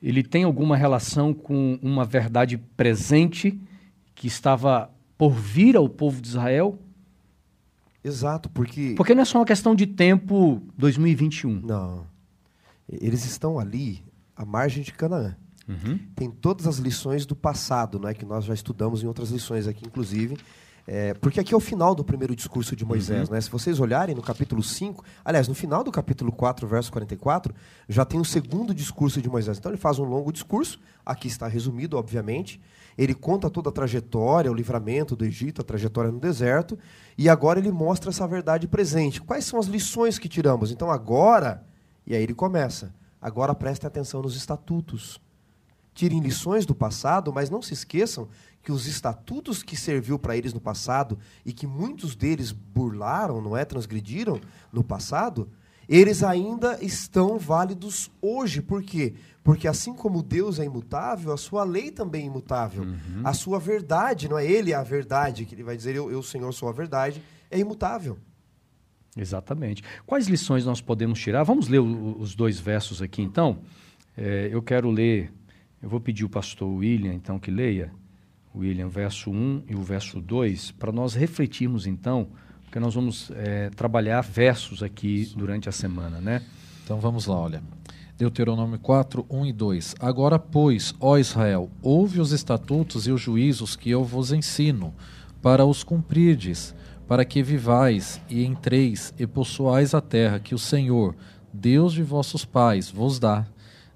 [0.01, 3.59] ele tem alguma relação com uma verdade presente
[4.15, 6.79] que estava por vir ao povo de Israel?
[8.07, 8.93] Exato, porque.
[8.95, 11.61] Porque não é só uma questão de tempo 2021.
[11.61, 12.05] Não.
[12.89, 14.03] Eles estão ali
[14.35, 15.35] à margem de Canaã.
[15.67, 15.99] Uhum.
[16.15, 19.67] Tem todas as lições do passado, não é que nós já estudamos em outras lições
[19.67, 20.37] aqui, inclusive.
[20.89, 23.27] É, porque aqui é o final do primeiro discurso de Moisés.
[23.27, 23.35] Uhum.
[23.35, 23.41] Né?
[23.41, 27.53] Se vocês olharem no capítulo 5, aliás, no final do capítulo 4, verso 44,
[27.89, 29.57] já tem o segundo discurso de Moisés.
[29.57, 32.61] Então ele faz um longo discurso, aqui está resumido, obviamente.
[32.97, 36.77] Ele conta toda a trajetória, o livramento do Egito, a trajetória no deserto,
[37.17, 39.21] e agora ele mostra essa verdade presente.
[39.21, 40.71] Quais são as lições que tiramos?
[40.71, 41.63] Então agora,
[42.05, 45.21] e aí ele começa, agora prestem atenção nos estatutos
[45.97, 48.29] tirem lições do passado, mas não se esqueçam
[48.61, 53.57] que os estatutos que serviu para eles no passado e que muitos deles burlaram, não
[53.57, 54.39] é, transgrediram
[54.71, 55.49] no passado,
[55.87, 58.61] eles ainda estão válidos hoje.
[58.61, 59.13] Por quê?
[59.43, 62.83] Porque assim como Deus é imutável, a sua lei também é imutável.
[62.83, 63.21] Uhum.
[63.23, 66.51] A sua verdade, não é ele a verdade, que ele vai dizer eu, eu Senhor,
[66.53, 68.17] sou a verdade, é imutável.
[69.15, 69.83] Exatamente.
[70.05, 71.43] Quais lições nós podemos tirar?
[71.43, 73.59] Vamos ler o, os dois versos aqui, então.
[74.15, 75.31] É, eu quero ler
[75.81, 77.91] eu vou pedir o pastor William, então, que leia,
[78.55, 82.29] William, verso 1 e o verso 2, para nós refletirmos, então,
[82.67, 86.43] porque nós vamos é, trabalhar versos aqui durante a semana, né?
[86.83, 87.63] Então vamos lá, olha.
[88.17, 89.95] Deuteronômio 4, 1 e 2.
[90.01, 94.93] Agora, pois, ó Israel, ouve os estatutos e os juízos que eu vos ensino,
[95.41, 96.75] para os cumprirdes,
[97.07, 101.15] para que vivais e entreis e possuais a terra que o Senhor,
[101.53, 103.45] Deus de vossos pais, vos dá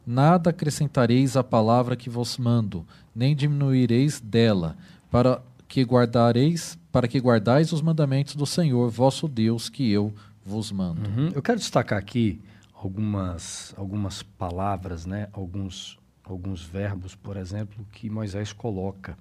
[0.06, 4.76] Nada acrescentareis à palavra que vos mando, nem diminuireis dela,
[5.12, 10.14] para que guardareis, para que guardais os mandamentos do Senhor, vosso Deus, que eu
[10.46, 11.10] vos mando.
[11.10, 11.30] Uhum.
[11.34, 12.42] Eu quero destacar aqui
[12.74, 15.30] algumas algumas palavras, né?
[15.32, 19.18] Alguns alguns verbos, por exemplo, que Moisés coloca.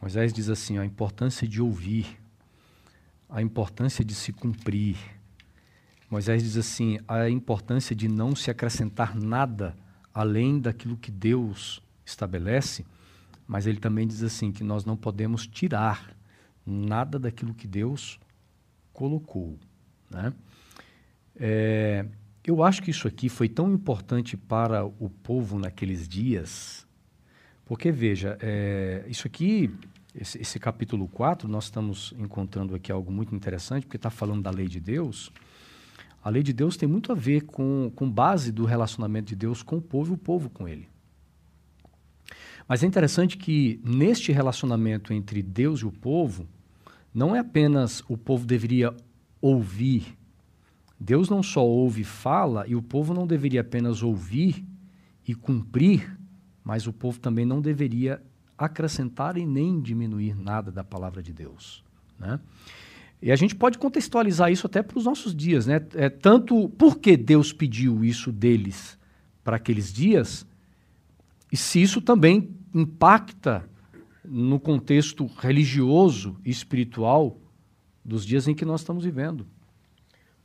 [0.00, 2.18] Moisés diz assim: a importância de ouvir,
[3.28, 4.96] a importância de se cumprir.
[6.10, 9.76] Moisés diz assim: a importância de não se acrescentar nada
[10.14, 12.86] além daquilo que Deus estabelece,
[13.48, 16.14] mas ele também diz assim que nós não podemos tirar
[16.66, 18.20] nada daquilo que Deus
[18.92, 19.58] colocou.
[20.10, 20.34] Né?
[21.34, 22.04] É,
[22.44, 26.86] eu acho que isso aqui foi tão importante para o povo naqueles dias,
[27.64, 29.74] porque veja, é, isso aqui,
[30.14, 34.50] esse, esse, capítulo 4, nós estamos encontrando aqui algo muito interessante, porque está falando da
[34.50, 35.32] lei de Deus,
[36.22, 39.62] a lei de Deus tem muito a ver com, com base do relacionamento de Deus
[39.62, 40.88] com o povo e o povo com ele.
[42.68, 46.46] Mas é interessante que neste relacionamento entre Deus e o povo,
[47.14, 48.94] não é apenas o povo deveria
[49.40, 50.18] ouvir.
[51.00, 54.64] Deus não só ouve e fala, e o povo não deveria apenas ouvir
[55.26, 56.18] e cumprir,
[56.62, 58.22] mas o povo também não deveria
[58.56, 61.82] acrescentar e nem diminuir nada da palavra de Deus.
[62.18, 62.38] Né?
[63.22, 65.84] E a gente pode contextualizar isso até para os nossos dias, né?
[65.94, 68.98] É, tanto porque Deus pediu isso deles
[69.42, 70.46] para aqueles dias,
[71.50, 73.68] e se isso também impacta
[74.24, 77.38] no contexto religioso e espiritual
[78.04, 79.46] dos dias em que nós estamos vivendo.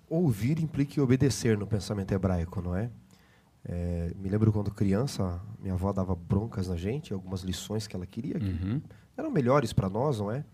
[0.10, 2.90] ouvir implica obedecer no pensamento hebraico, não é?
[3.66, 4.12] é?
[4.16, 8.40] me lembro quando criança, minha avó dava broncas na gente, algumas lições que ela queria,
[8.40, 8.82] que Uhum.
[9.18, 10.46] eram melhores para nós, não é?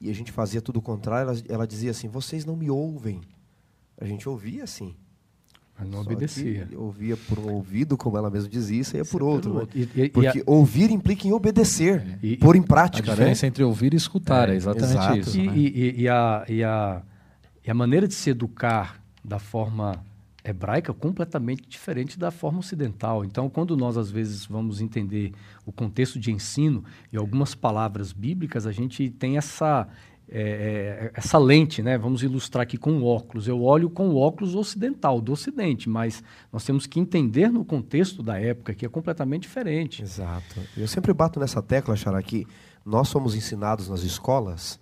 [0.00, 3.20] E a gente fazia tudo o contrário, ela, ela dizia assim: vocês não me ouvem.
[4.00, 4.94] A gente ouvia assim.
[5.78, 6.68] Mas não Só obedecia.
[6.76, 9.54] Ouvia por um ouvido, como ela mesma dizia, e saía por outro.
[9.54, 9.66] né?
[9.74, 13.14] E, e- e a- Porque ouvir implica em obedecer, E- pôr em A prática, né?
[13.14, 15.18] diferença entre ouvir e escutar é, É, exatamente exato.
[15.18, 15.38] isso.
[15.38, 15.52] E, né?
[15.56, 17.02] e a, e, a,
[17.64, 20.04] e a maneira de se educar da forma
[20.44, 23.24] hebraica é completamente diferente da forma ocidental.
[23.24, 25.32] Então, quando nós às vezes vamos entender
[25.66, 29.86] o contexto de ensino e algumas palavras bíblicas, a gente tem essa
[30.30, 31.96] é, é, essa lente, né?
[31.96, 33.48] Vamos ilustrar aqui com o óculos.
[33.48, 38.22] Eu olho com o óculos ocidental, do Ocidente, mas nós temos que entender no contexto
[38.22, 40.02] da época que é completamente diferente.
[40.02, 40.60] Exato.
[40.76, 42.46] Eu sempre bato nessa tecla, Xará, que
[42.84, 44.78] nós somos ensinados nas escolas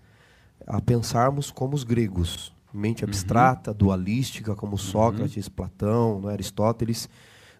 [0.66, 2.52] a pensarmos como os gregos.
[2.74, 6.32] Mente abstrata, dualística, como Sócrates, Platão, não é?
[6.34, 7.08] Aristóteles.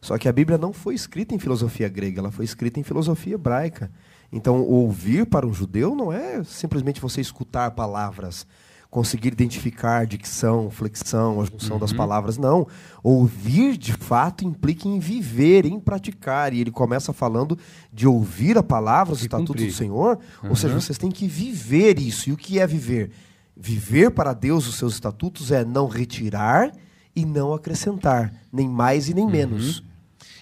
[0.00, 3.34] Só que a Bíblia não foi escrita em filosofia grega, ela foi escrita em filosofia
[3.34, 3.90] hebraica.
[4.32, 8.46] Então, ouvir para um judeu não é simplesmente você escutar palavras,
[8.90, 12.36] conseguir identificar dicção, flexão, a junção das palavras.
[12.38, 12.66] Não.
[13.02, 16.52] Ouvir, de fato, implica em viver, em praticar.
[16.52, 17.58] E ele começa falando
[17.92, 19.68] de ouvir a palavra, os estatutos cumprir.
[19.68, 20.18] do Senhor.
[20.48, 20.80] Ou seja, Uhum.
[20.80, 22.30] vocês têm que viver isso.
[22.30, 23.10] E o que é viver?
[23.56, 26.70] Viver para Deus os seus estatutos é não retirar
[27.14, 29.82] e não acrescentar, nem mais e nem menos.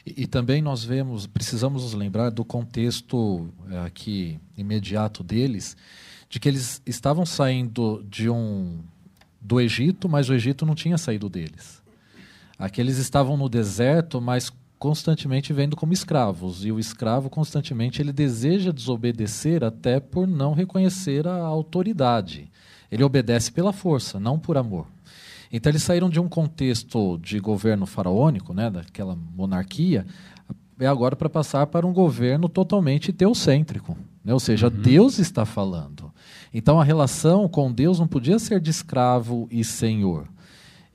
[0.06, 5.76] E, também nós vemos, precisamos nos lembrar do contexto eh, aqui imediato deles,
[6.28, 8.80] de que eles estavam saindo de um
[9.40, 11.82] do Egito, mas o Egito não tinha saído deles.
[12.58, 18.12] Aqui eles estavam no deserto, mas constantemente vendo como escravos, e o escravo constantemente ele
[18.12, 22.50] deseja desobedecer até por não reconhecer a autoridade.
[22.90, 24.86] Ele obedece pela força, não por amor.
[25.56, 30.04] Então eles saíram de um contexto de governo faraônico, né, daquela monarquia,
[30.80, 33.96] é agora para passar para um governo totalmente teocêntrico.
[34.24, 34.32] Né?
[34.32, 36.12] Ou seja, Deus está falando.
[36.52, 40.26] Então a relação com Deus não podia ser de escravo e senhor.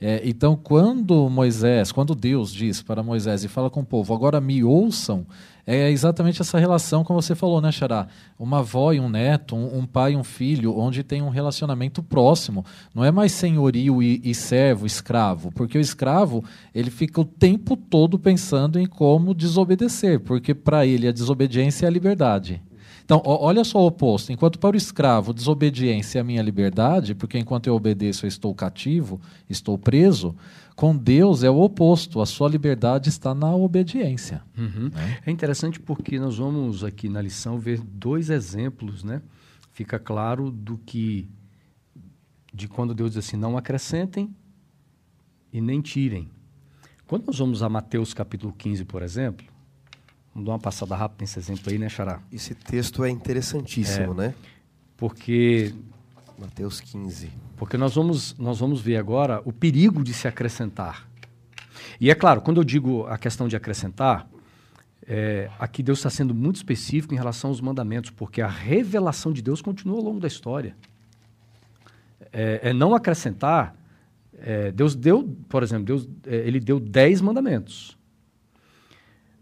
[0.02, 4.42] É, então, quando Moisés, quando Deus diz para Moisés e fala com o povo, agora
[4.42, 5.26] me ouçam,
[5.72, 8.08] é exatamente essa relação como você falou, né, Xará?
[8.40, 12.02] Uma avó e um neto, um, um pai e um filho, onde tem um relacionamento
[12.02, 12.66] próximo.
[12.94, 17.78] Não é mais senhorio e, e servo, escravo, porque o escravo ele fica o tempo
[17.78, 22.64] todo pensando em como desobedecer, porque para ele a desobediência é a liberdade.
[23.10, 24.32] Então, olha só o oposto.
[24.32, 28.54] Enquanto para o escravo, desobediência é a minha liberdade, porque enquanto eu obedeço, eu estou
[28.54, 29.20] cativo,
[29.50, 30.36] estou preso,
[30.76, 32.22] com Deus é o oposto.
[32.22, 34.44] A sua liberdade está na obediência.
[34.56, 34.92] Uhum.
[34.94, 35.22] né?
[35.26, 39.24] É interessante porque nós vamos aqui na lição ver dois exemplos, né?
[39.72, 41.28] Fica claro do que
[42.54, 44.30] de quando Deus diz assim: não acrescentem
[45.52, 46.30] e nem tirem.
[47.08, 49.48] Quando nós vamos a Mateus capítulo 15, por exemplo,
[50.40, 52.22] vamos dar uma passada rápida nesse exemplo aí, né, Xará?
[52.32, 54.34] Esse texto é interessantíssimo, né?
[54.96, 55.74] Porque
[56.38, 57.30] Mateus 15.
[57.58, 61.08] porque nós vamos nós vamos ver agora o perigo de se acrescentar.
[62.00, 64.28] E é claro, quando eu digo a questão de acrescentar,
[65.06, 69.42] é, aqui Deus está sendo muito específico em relação aos mandamentos, porque a revelação de
[69.42, 70.76] Deus continua ao longo da história.
[72.32, 73.76] É, é não acrescentar.
[74.38, 77.99] é, Deus deu, por exemplo, Deus, é, ele deu dez mandamentos.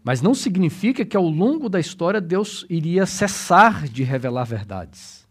[0.08, 5.28] Mas não significa que ao longo da história Deus iria cessar de revelar verdades.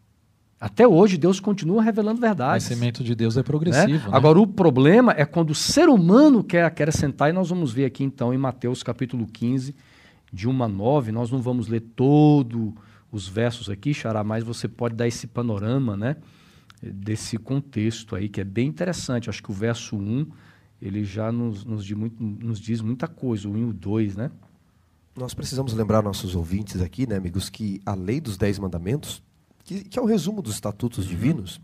[0.62, 2.68] Até hoje Deus continua revelando O verdades.
[2.68, 3.44] conhecimento de Deus é né?
[3.44, 4.12] progressivo.
[4.12, 4.16] né?
[4.16, 8.04] Agora, o problema é quando o ser humano quer acrescentar, e nós vamos ver aqui
[8.04, 9.76] então em Mateus capítulo 15,
[10.32, 12.72] de 1 a 9, nós não vamos ler todos
[13.12, 16.18] os versos aqui, Xará, mas você pode dar esse panorama, né?
[16.84, 19.28] Desse contexto aí, que é bem interessante.
[19.28, 20.28] Acho que o verso 1,
[20.80, 24.16] ele já nos, nos, diz, muito, nos diz muita coisa, o 1 e o 2,
[24.16, 24.30] né?
[25.18, 29.24] Nós precisamos lembrar nossos ouvintes aqui, né, amigos, que a lei dos Dez Mandamentos,
[29.64, 31.60] que, que é o resumo dos estatutos divinos,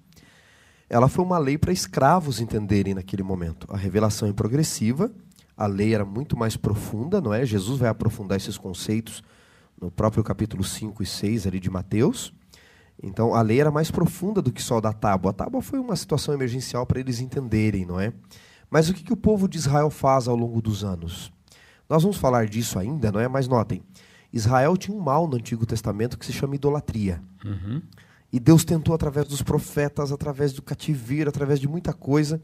[0.89, 3.67] ela foi uma lei para escravos entenderem naquele momento.
[3.69, 5.11] A revelação é progressiva,
[5.55, 7.45] a lei era muito mais profunda, não é?
[7.45, 9.21] Jesus vai aprofundar esses conceitos
[9.79, 12.33] no próprio capítulo 5 e 6 ali de Mateus.
[13.03, 15.29] Então, a lei era mais profunda do que só da tábua.
[15.29, 18.13] A tábua foi uma situação emergencial para eles entenderem, não é?
[18.67, 21.31] Mas o que, que o povo de Israel faz ao longo dos anos?
[21.89, 23.27] Nós vamos falar disso ainda, não é?
[23.27, 23.81] Mas notem,
[24.31, 27.21] Israel tinha um mal no Antigo Testamento que se chama idolatria.
[27.45, 27.81] Uhum.
[28.31, 32.41] E Deus tentou, através dos profetas, através do cativeiro, através de muita coisa,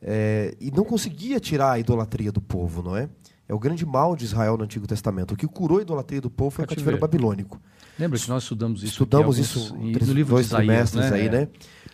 [0.00, 3.08] eh, e não conseguia tirar a idolatria do povo, não é?
[3.48, 5.34] É o grande mal de Israel no Antigo Testamento.
[5.34, 7.60] O que curou a idolatria do povo foi o cativeiro babilônico.
[7.98, 10.90] Lembra que nós estudamos isso Estudamos aqui, isso alguns, três, no livro dois de Isaías,
[10.90, 11.16] trimestres né?
[11.16, 11.48] aí, né?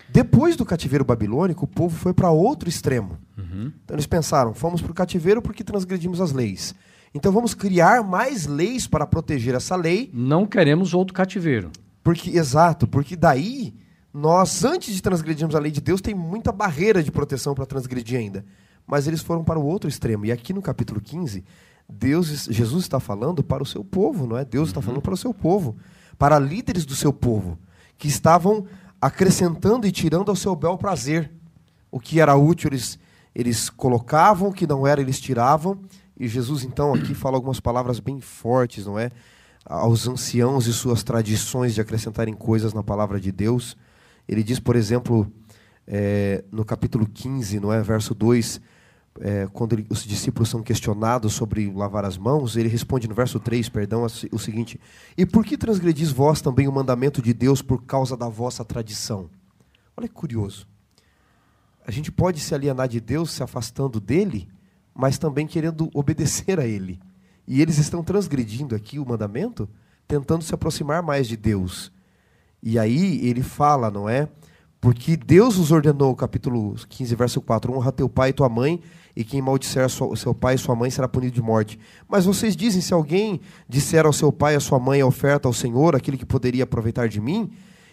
[0.09, 3.19] Depois do cativeiro babilônico, o povo foi para outro extremo.
[3.37, 3.73] Uhum.
[3.85, 6.75] Então eles pensaram, fomos para o cativeiro porque transgredimos as leis.
[7.15, 11.71] Então vamos criar mais leis para proteger essa lei, Não queremos outro cativeiro.
[12.03, 13.75] porque exato, porque daí
[14.12, 18.19] nós antes de transgredirmos a lei de Deus tem muita barreira de proteção para transgredir
[18.19, 18.45] ainda.
[18.93, 20.27] Mas eles foram para o outro extremo.
[20.27, 21.43] E aqui no capítulo 15,
[21.89, 24.45] Deus, Jesus está falando para o seu povo, não é?
[24.45, 25.79] Deus está falando para o seu povo,
[26.19, 27.59] para líderes do seu povo,
[27.97, 28.67] que estavam
[29.01, 31.33] acrescentando e tirando ao seu bel prazer.
[31.91, 32.99] O que era útil eles,
[33.35, 35.81] eles colocavam, o que não era eles tiravam.
[36.15, 39.11] E Jesus então aqui fala algumas palavras bem fortes, não é?
[39.65, 43.75] Aos anciãos e suas tradições de acrescentarem coisas na palavra de Deus.
[44.29, 45.33] Ele diz, por exemplo,
[45.87, 47.81] eh, no capítulo 15, não é?
[47.81, 48.61] verso 2,
[49.20, 53.38] eh, quando ele- os discípulos são questionados sobre lavar as mãos, ele responde no verso
[53.38, 54.81] 3, perdão, o seguinte:
[55.16, 59.29] E por que transgredis vós também o mandamento de Deus por causa da vossa tradição?
[59.96, 60.66] Olha que curioso.
[61.87, 64.48] A gente pode se alienar de Deus se afastando dele,
[64.94, 67.01] mas também querendo obedecer a ele.
[67.46, 69.68] E eles estão transgredindo aqui o mandamento,
[70.07, 71.90] tentando se aproximar mais de Deus.
[72.62, 74.29] E aí ele fala, não é?
[74.81, 78.81] Porque Deus nos ordenou, capítulo 15, verso 4, honra teu pai e tua mãe,
[79.16, 81.79] e quem maldisser sua- seu pai e sua mãe será punido de morte.
[82.09, 85.48] Mas vocês dizem, se alguém disser ao seu pai e à sua mãe a oferta
[85.48, 87.51] ao Senhor, aquele que poderia aproveitar de mim,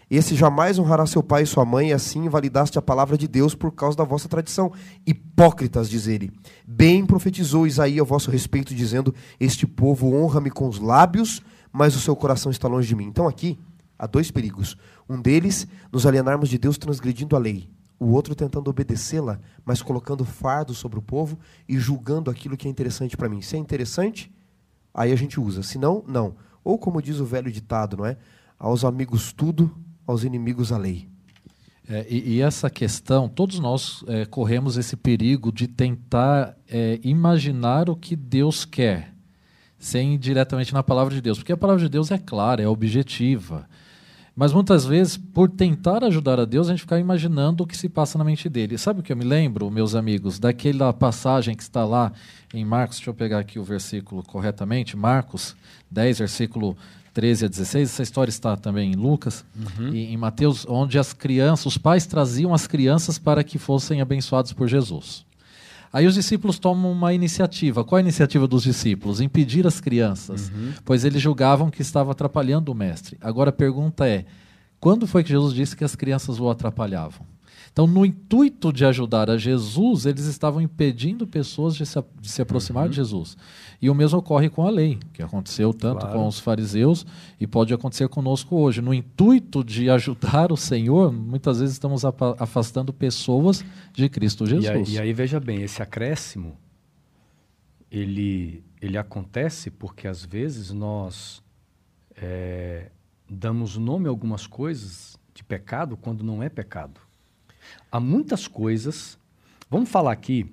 [0.09, 3.53] esse jamais honrará seu pai e sua mãe, e assim invalidaste a palavra de Deus
[3.53, 4.71] por causa da vossa tradição.
[5.05, 6.31] Hipócritas, diz ele.
[6.67, 11.99] Bem profetizou Isaías a vosso respeito, dizendo: Este povo honra-me com os lábios, mas o
[11.99, 13.05] seu coração está longe de mim.
[13.05, 13.59] Então aqui
[13.99, 14.75] há dois perigos.
[15.07, 17.69] Um deles, nos alienarmos de Deus transgredindo a lei.
[17.99, 22.71] O outro tentando obedecê-la, mas colocando fardo sobre o povo e julgando aquilo que é
[22.71, 23.41] interessante para mim.
[23.41, 24.31] Se é interessante,
[24.93, 25.61] aí a gente usa.
[25.61, 26.35] Se não, não.
[26.63, 28.17] Ou como diz o velho ditado, não é?
[28.57, 29.75] Aos amigos tudo,
[30.07, 31.09] aos inimigos a lei.
[31.89, 37.89] É, e, e essa questão, todos nós é, corremos esse perigo de tentar é, imaginar
[37.89, 39.11] o que Deus quer,
[39.79, 42.67] sem ir diretamente na palavra de Deus, porque a palavra de Deus é clara, é
[42.67, 43.67] objetiva.
[44.39, 47.89] Mas muitas vezes, por tentar ajudar a Deus, a gente fica imaginando o que se
[47.89, 48.77] passa na mente dele.
[48.77, 50.39] Sabe o que eu me lembro, meus amigos?
[50.39, 52.13] Daquela passagem que está lá
[52.53, 55.57] em Marcos, deixa eu pegar aqui o versículo corretamente, Marcos
[55.91, 56.77] 10, versículo
[57.13, 57.89] 13 a 16.
[57.89, 59.43] Essa história está também em Lucas
[59.91, 64.53] e em Mateus, onde as crianças, os pais traziam as crianças para que fossem abençoados
[64.53, 65.25] por Jesus.
[65.91, 67.83] Aí os discípulos tomam uma iniciativa.
[67.83, 69.21] Qual a iniciativa dos discípulos?
[69.21, 70.51] Impedir as crianças,
[70.85, 73.17] pois eles julgavam que estava atrapalhando o mestre.
[73.21, 74.25] Agora a pergunta é:
[74.79, 77.25] quando foi que Jesus disse que as crianças o atrapalhavam?
[77.71, 82.41] Então, no intuito de ajudar a Jesus, eles estavam impedindo pessoas de se, de se
[82.41, 83.37] aproximar de Jesus.
[83.81, 86.19] E o mesmo ocorre com a lei, que aconteceu tanto Claro.
[86.19, 87.05] com os fariseus
[87.39, 88.81] e pode acontecer conosco hoje.
[88.81, 94.89] No intuito de ajudar o Senhor, muitas vezes estamos afastando pessoas de Cristo Jesus.
[94.89, 96.57] E aí, e aí, veja bem, esse acréscimo,
[97.89, 101.41] ele, ele acontece porque às vezes nós
[102.15, 102.91] é,
[103.29, 106.99] damos nome a algumas coisas de pecado quando não é pecado.
[107.91, 109.17] Há muitas coisas,
[109.69, 110.51] vamos falar aqui,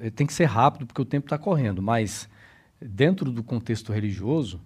[0.00, 2.28] eh, tem que ser rápido porque o tempo está correndo, mas
[2.80, 4.60] dentro do contexto religioso,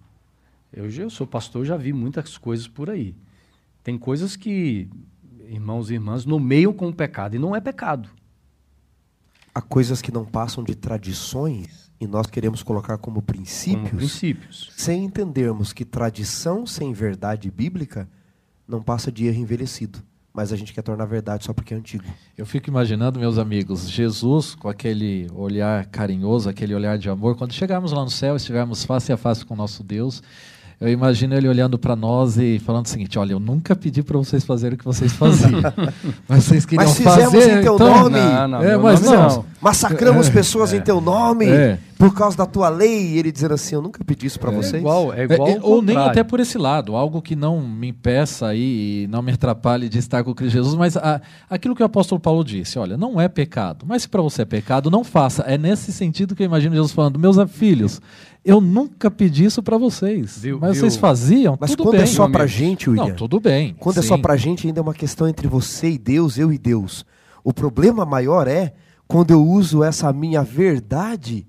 [0.73, 3.15] eu, eu sou pastor, já vi muitas coisas por aí.
[3.83, 4.89] Tem coisas que
[5.47, 8.09] irmãos e irmãs nomeiam como pecado e não é pecado.
[9.53, 14.71] Há coisas que não passam de tradições e nós queremos colocar como princípios, Como princípios.
[14.75, 18.09] sem entendermos que tradição sem verdade bíblica
[18.67, 20.03] não passa de erro envelhecido.
[20.35, 22.03] Mas a gente quer tornar verdade só porque é antigo.
[22.37, 27.37] Eu fico imaginando, meus amigos, Jesus com aquele olhar carinhoso, aquele olhar de amor.
[27.37, 30.21] Quando chegarmos lá no céu, estivermos face a face com o nosso Deus,
[30.79, 34.17] eu imagino ele olhando para nós e falando o seguinte: Olha, eu nunca pedi para
[34.17, 35.61] vocês fazerem o que vocês faziam,
[36.27, 37.59] mas vocês queriam Mas fizemos fazer.
[37.59, 37.87] em teu então...
[38.03, 38.19] nome.
[38.19, 39.45] Não, não, É, mas nome não.
[39.61, 41.79] Massacramos pessoas em teu nome É.
[41.97, 43.11] por causa da tua lei.
[43.13, 44.81] E ele dizendo assim: Eu nunca pedi isso para É vocês.
[44.81, 47.61] igual, é É, igual é, ao ou nem até por esse lado, algo que não
[47.65, 51.75] me impeça aí e não me atrapalhe de estar com Cristo Jesus, mas a- aquilo
[51.75, 54.91] que o apóstolo Paulo disse, olha, não é pecado, mas se para você é pecado,
[54.91, 55.43] não faça.
[55.43, 57.99] É nesse sentido que eu imagino Jesus falando, meus filhos,
[58.43, 60.81] eu nunca pedi isso para vocês, Viu- mas viu?
[60.81, 62.01] vocês faziam, Mas tudo quando bem.
[62.03, 62.45] é só amigo.
[62.47, 63.07] gente, William.
[63.07, 63.75] Não, tudo bem.
[63.79, 64.07] Quando é sim.
[64.09, 67.05] só pra gente, ainda é uma questão entre você e Deus, eu e Deus.
[67.43, 68.73] O problema maior é
[69.07, 71.47] quando eu uso essa minha verdade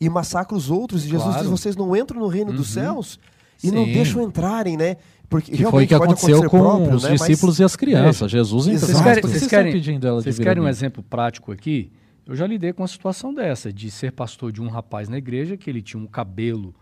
[0.00, 1.04] e massacro os outros.
[1.04, 1.42] E Jesus Claro.
[1.42, 3.18] diz: vocês não entram no reino dos céus
[3.62, 3.92] e não Sim.
[3.92, 4.96] deixam entrarem, né?
[5.28, 7.10] Porque Que foi o realmente que pode aconteceu acontecer com próprio, os né?
[7.10, 8.30] Mas- discípulos e as crianças.
[8.30, 8.80] Jesus entrou.
[8.80, 11.90] Vocês Mas querem- vocês querem- pedindo ela Vocês querem um exemplo prático aqui?
[12.26, 15.56] Eu já lidei com uma situação dessa, de ser pastor de um rapaz na igreja,
[15.56, 16.74] que ele tinha um cabelo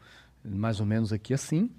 [0.44, 1.70] mais ou menos aqui assim,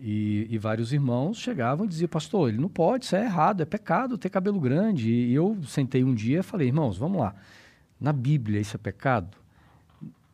[0.00, 3.64] e, e, vários irmãos chegavam e diziam, pastor, ele não pode, isso é errado, é
[3.64, 5.10] pecado ter cabelo grande.
[5.10, 7.34] E eu sentei um dia e falei, irmãos, vamos lá,
[8.00, 9.36] na Bíblia isso é pecado?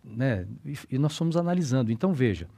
[0.08, 0.46] Né?
[0.64, 1.92] E, e nós fomos analisando.
[1.92, 2.48] Então, veja,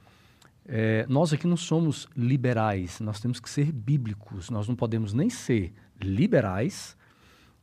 [0.65, 4.49] é, nós aqui não somos liberais, nós temos que ser bíblicos.
[4.49, 6.95] Nós não podemos nem ser liberais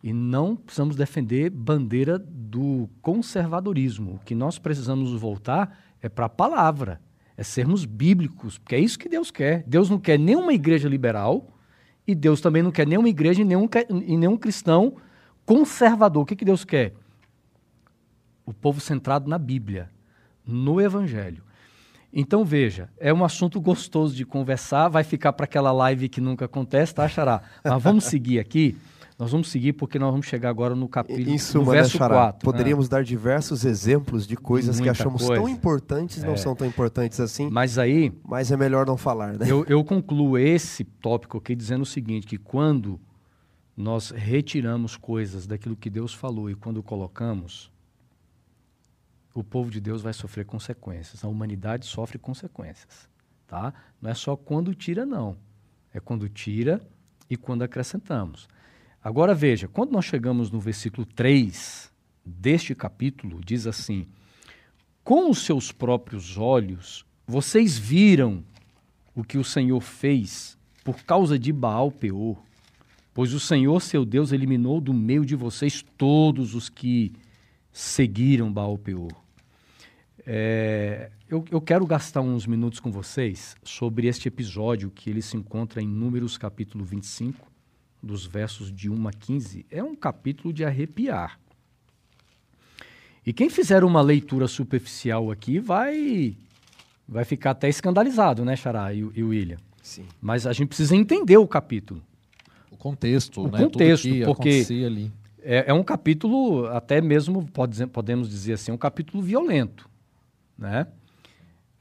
[0.02, 4.14] e não precisamos defender bandeira do conservadorismo.
[4.14, 7.00] O que nós precisamos voltar é para a palavra,
[7.36, 9.64] é sermos bíblicos, porque é isso que Deus quer.
[9.66, 11.48] Deus não quer nenhuma igreja liberal
[12.06, 13.68] e Deus também não quer nenhuma igreja e nenhum,
[14.06, 14.96] e nenhum cristão
[15.44, 16.22] conservador.
[16.22, 16.94] O que, que Deus quer?
[18.48, 19.90] O povo centrado na Bíblia,
[20.46, 21.42] no Evangelho.
[22.10, 26.46] Então veja, é um assunto gostoso de conversar, vai ficar para aquela live que nunca
[26.46, 27.42] acontece, tá, Xará?
[27.62, 28.74] Mas vamos seguir aqui.
[29.18, 31.98] Nós vamos seguir porque nós vamos chegar agora no capítulo em suma, no verso né,
[31.98, 32.42] Xará, 4.
[32.42, 32.96] Poderíamos né?
[32.96, 35.42] dar diversos exemplos de coisas Muita que achamos coisa.
[35.42, 36.36] tão importantes, não é.
[36.38, 37.50] são tão importantes assim.
[37.50, 38.10] Mas aí.
[38.26, 39.44] Mas é melhor não falar, né?
[39.46, 42.98] Eu, eu concluo esse tópico aqui dizendo o seguinte: que quando
[43.76, 47.70] nós retiramos coisas daquilo que Deus falou e quando colocamos,
[49.34, 51.24] o povo de Deus vai sofrer consequências.
[51.24, 53.08] A humanidade sofre consequências,
[53.46, 53.72] tá?
[54.00, 55.36] Não é só quando tira, não.
[55.92, 56.80] É quando tira
[57.28, 58.48] e quando acrescentamos.
[59.02, 61.92] Agora veja, quando nós chegamos no versículo 3
[62.24, 64.06] deste capítulo, diz assim:
[65.04, 68.42] Com os seus próprios olhos vocês viram
[69.14, 72.42] o que o Senhor fez por causa de Baal Peor,
[73.12, 77.12] pois o Senhor seu Deus eliminou do meio de vocês todos os que
[77.78, 79.12] seguiram Baal Peor.
[80.26, 85.36] É, eu, eu, quero gastar uns minutos com vocês sobre este episódio que ele se
[85.36, 87.48] encontra em Números capítulo 25,
[88.02, 89.64] dos versos de 1 a 15.
[89.70, 91.38] É um capítulo de arrepiar.
[93.24, 96.36] E quem fizer uma leitura superficial aqui vai
[97.06, 99.58] vai ficar até escandalizado, né, Xará e, e William?
[99.80, 100.04] Sim.
[100.20, 102.02] Mas a gente precisa entender o capítulo.
[102.72, 103.58] O contexto, o né?
[103.60, 104.64] contexto, porque
[105.42, 109.88] é, é, um capítulo, até mesmo pode, podemos dizer assim, um capítulo violento
[110.58, 110.86] né?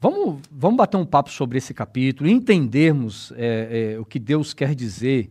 [0.00, 4.72] Vamos, vamos bater um papo sobre esse capítulo, entendermos é, é, o que Deus quer
[4.72, 5.28] dizer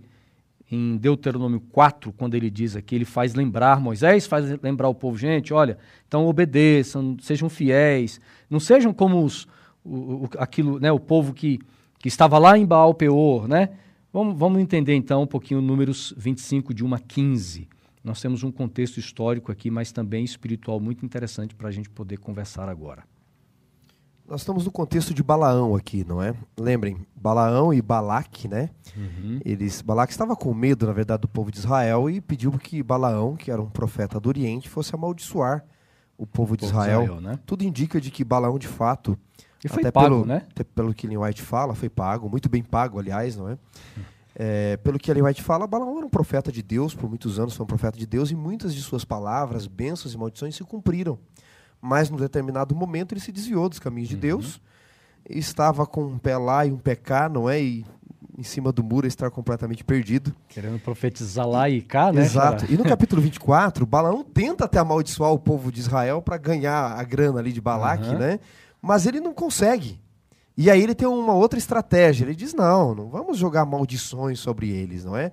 [0.70, 5.18] em Deuteronômio 4, quando ele diz aqui, ele faz lembrar Moisés, faz lembrar o povo,
[5.18, 8.20] gente, olha, então obedeçam, sejam fiéis,
[8.50, 9.48] não sejam como os,
[9.86, 11.60] o, o, aquilo, né, o povo que,
[11.98, 13.70] que estava lá em Baal Peor, né?
[14.12, 17.68] Vamos, vamos entender então um pouquinho números 25 de 1 a 15.
[18.08, 22.18] Nós temos um contexto histórico aqui, mas também espiritual muito interessante para a gente poder
[22.18, 23.04] conversar agora.
[24.26, 26.34] Nós estamos no contexto de Balaão aqui, não é?
[26.58, 28.70] Lembrem, Balaão e Balaque, né?
[28.96, 29.42] Uhum.
[29.44, 33.36] Eles, Balaque estava com medo, na verdade, do povo de Israel e pediu que Balaão,
[33.36, 35.66] que era um profeta do Oriente, fosse amaldiçoar
[36.18, 37.04] o povo de o Israel.
[37.04, 37.40] Israel né?
[37.46, 39.20] Tudo indica de que Balaão, de fato,
[39.62, 40.46] e foi até pago, pelo, né?
[40.50, 43.58] Até pelo que Ellen White fala, foi pago, muito bem pago, aliás, não é?
[44.40, 47.56] É, pelo que Ellen White fala, Balaão era um profeta de Deus, por muitos anos
[47.56, 51.18] foi um profeta de Deus, e muitas de suas palavras, bênçãos e maldições se cumpriram
[51.82, 54.22] mas num determinado momento ele se desviou dos caminhos de uhum.
[54.22, 54.62] Deus,
[55.30, 57.62] estava com um pé lá e um pé cá, não é?
[57.62, 57.86] E
[58.38, 60.34] em cima do muro estar completamente perdido.
[60.48, 62.22] Querendo profetizar lá e cá, né?
[62.22, 62.66] Exato.
[62.72, 67.04] E no capítulo 24, Balaão tenta até amaldiçoar o povo de Israel para ganhar a
[67.04, 68.20] grana ali de Balaque, uhum.
[68.20, 68.40] né?
[68.80, 70.00] Mas ele não consegue.
[70.58, 72.26] E aí ele tem uma outra estratégia.
[72.26, 75.32] Ele diz: não, não vamos jogar maldições sobre eles, não é?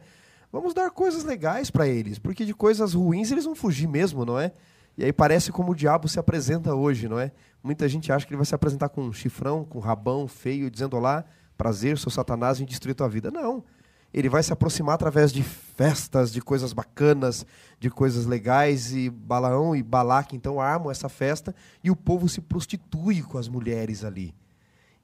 [0.53, 4.39] Vamos dar coisas legais para eles, porque de coisas ruins eles vão fugir mesmo, não
[4.39, 4.53] é?
[4.97, 7.33] E aí parece como o diabo se apresenta hoje, não é?
[7.62, 10.70] Muita gente acha que ele vai se apresentar com um chifrão, com um rabão feio,
[10.70, 11.25] dizendo olá,
[11.57, 13.31] prazer, seu satanás, em destruir tua vida.
[13.31, 13.64] Não.
[14.12, 17.45] Ele vai se aproximar através de festas, de coisas bacanas,
[17.81, 21.53] de coisas legais, e Balaão e Balaque então armam essa festa
[21.83, 24.33] e o povo se prostitui com as mulheres ali.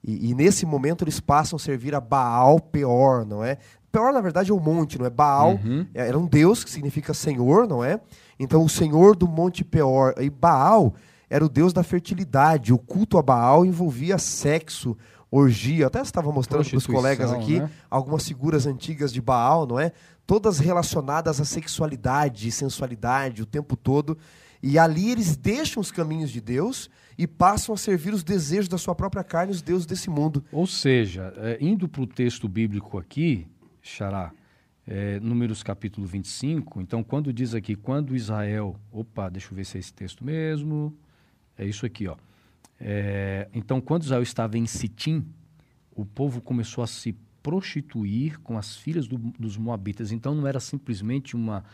[0.03, 3.59] E, e, nesse momento eles passam a servir a Baal Peor, não é?
[3.93, 5.11] Peor, na verdade, é o monte, não é?
[5.11, 5.87] Baal uhum.
[5.93, 8.01] era um deus que significa senhor, não é?
[8.39, 10.95] Então, o senhor do Monte Peor e Baal
[11.29, 12.73] era o deus da fertilidade.
[12.73, 14.97] O culto a Baal envolvia sexo,
[15.31, 15.89] orgia.
[15.89, 17.71] Até estava mostrando para os colegas aqui né?
[17.91, 19.93] algumas figuras antigas de Baal, não é?
[20.27, 24.17] Todas relacionadas à sexualidade e sensualidade o tempo todo.
[24.63, 26.89] E ali eles deixam os caminhos de Deus
[27.21, 30.43] e passam a servir os desejos da sua própria carne, os deuses desse mundo.
[30.51, 33.47] Ou seja, é, indo para o texto bíblico aqui,
[33.83, 34.33] Xará,
[34.87, 36.81] é, Números capítulo 25.
[36.81, 38.75] Então, quando diz aqui, quando Israel.
[38.91, 40.97] Opa, deixa eu ver se é esse texto mesmo.
[41.59, 42.17] É isso aqui, ó.
[42.81, 45.27] É, então, quando Israel estava em Sitim,
[45.95, 47.13] o povo começou a se
[47.43, 50.11] prostituir com as filhas do, dos Moabitas.
[50.11, 51.67] Então, não era simplesmente uma,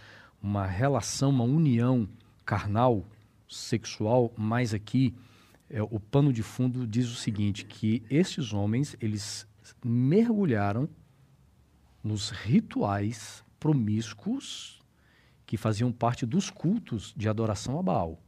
[0.43, 2.09] uma relação, uma união
[2.45, 3.07] carnal,
[3.49, 5.15] sexual, mas aqui
[5.69, 9.47] é, o pano de fundo diz o seguinte, que esses homens, eles
[9.85, 10.89] mergulharam
[12.03, 14.81] nos rituais promíscuos
[15.45, 18.21] que faziam parte dos cultos de adoração a Baal.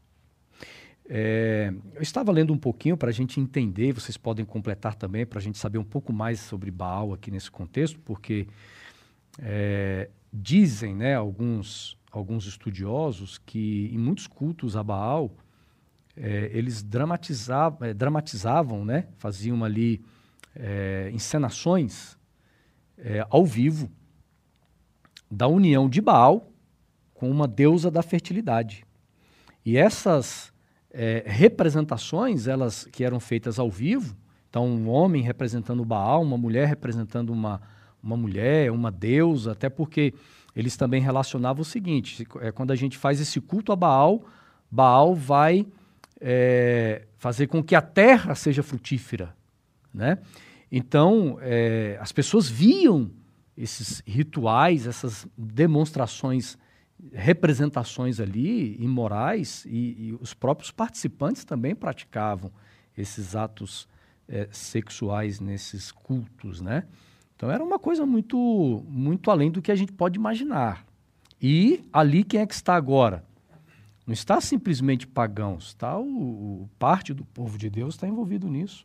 [1.11, 5.39] É, eu estava lendo um pouquinho para a gente entender, vocês podem completar também, para
[5.39, 8.47] a gente saber um pouco mais sobre Baal aqui nesse contexto, porque
[9.39, 15.35] é, dizem né, alguns, alguns estudiosos que em muitos cultos a Baal,
[16.21, 20.03] é, eles dramatizavam, é, dramatizavam né, faziam ali
[20.55, 22.19] é, encenações
[22.99, 23.91] é, ao vivo
[25.31, 26.51] da união de Baal
[27.15, 28.85] com uma deusa da fertilidade.
[29.65, 30.53] E essas
[30.91, 34.17] é, representações, elas que eram feitas ao vivo,
[34.49, 37.61] então um homem representando Baal, uma mulher representando uma,
[38.03, 40.15] uma mulher, uma deusa, até porque
[40.57, 44.25] eles também relacionavam o seguinte: é, quando a gente faz esse culto a Baal,
[44.71, 45.67] Baal vai
[46.21, 49.35] é, fazer com que a terra seja frutífera,
[49.93, 50.19] né?
[50.71, 53.11] Então é, as pessoas viam
[53.57, 56.57] esses rituais, essas demonstrações
[57.13, 62.51] representações ali imorais e, e, os próprios participantes também praticavam
[62.97, 63.89] esses atos
[64.29, 66.85] é, sexuais nesses cultos, né?
[67.37, 70.85] Então era uma coisa muito, muito além do que a gente pode imaginar.
[71.41, 73.25] E ali quem é que está agora?
[74.09, 78.85] Não está simplesmente pagãos, está o, o parte do povo de Deus está envolvido nisso.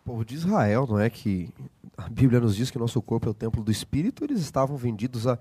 [0.00, 1.48] O povo de Israel, não é que
[1.96, 5.28] a Bíblia nos diz que nosso corpo é o templo do Espírito, eles estavam vendidos
[5.28, 5.38] a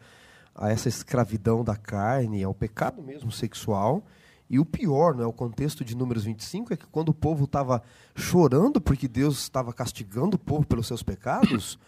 [0.55, 4.03] a essa escravidão da carne, ao pecado mesmo sexual.
[4.49, 7.45] E o pior, não é o contexto de Números 25 é que quando o povo
[7.45, 7.81] estava
[8.13, 11.79] chorando porque Deus estava castigando o povo pelos seus pecados,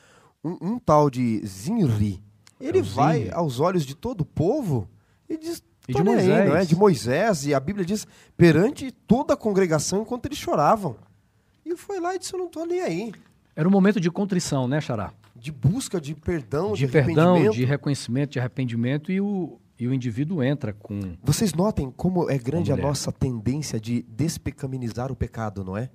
[0.44, 2.24] um, um tal de Zinri,
[2.60, 4.88] ele é vai aos olhos de todo o povo
[5.28, 6.30] e diz e de Moisés.
[6.30, 6.66] Aí, não é?
[6.66, 8.08] De Moisés, e a Bíblia diz,
[8.38, 10.96] perante toda a congregação enquanto eles choravam.
[11.66, 13.14] E foi lá e disse, eu não estou nem aí.
[13.56, 15.14] Era um momento de contrição, né, Xará?
[15.44, 19.94] de busca de perdão, de, de perdão, de reconhecimento, de arrependimento e o, e o
[19.94, 21.18] indivíduo entra com.
[21.22, 25.90] Vocês notem como é grande a nossa tendência de despecaminizar o pecado, não é?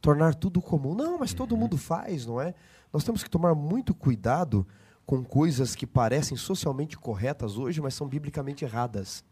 [0.00, 0.94] Tornar tudo comum.
[0.94, 1.62] Não, mas todo uhum.
[1.62, 2.54] mundo faz, não é?
[2.92, 4.64] Nós temos que tomar muito cuidado
[5.04, 9.24] com coisas que parecem socialmente corretas hoje, mas são biblicamente erradas.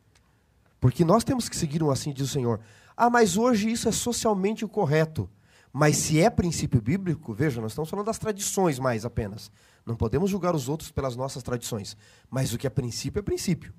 [0.80, 2.60] Porque nós temos que seguir um assim, diz o Senhor.
[2.96, 5.28] Ah, mas hoje isso é socialmente correto.
[5.72, 9.52] Mas se é princípio bíblico, veja, nós estamos falando das tradições mais apenas.
[9.86, 11.96] Não podemos julgar os outros pelas nossas tradições.
[12.28, 13.72] Mas o que é princípio é princípio.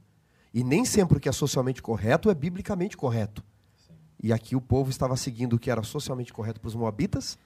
[0.54, 3.44] E nem sempre o que é socialmente correto é biblicamente correto.
[3.76, 3.94] Sim.
[4.22, 7.38] E aqui o povo estava seguindo o que era socialmente correto para os moabitas,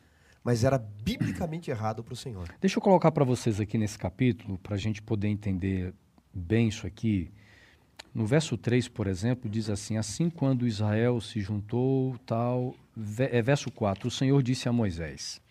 [0.44, 2.48] mas era biblicamente errado para o Senhor.
[2.60, 5.94] Deixa eu colocar para vocês aqui nesse capítulo, para a gente poder entender
[6.34, 7.32] bem isso aqui.
[8.14, 12.74] No verso 3, por exemplo, diz assim: Assim quando Israel se juntou, tal,
[13.18, 15.42] é verso 4: O Senhor disse a Moisés: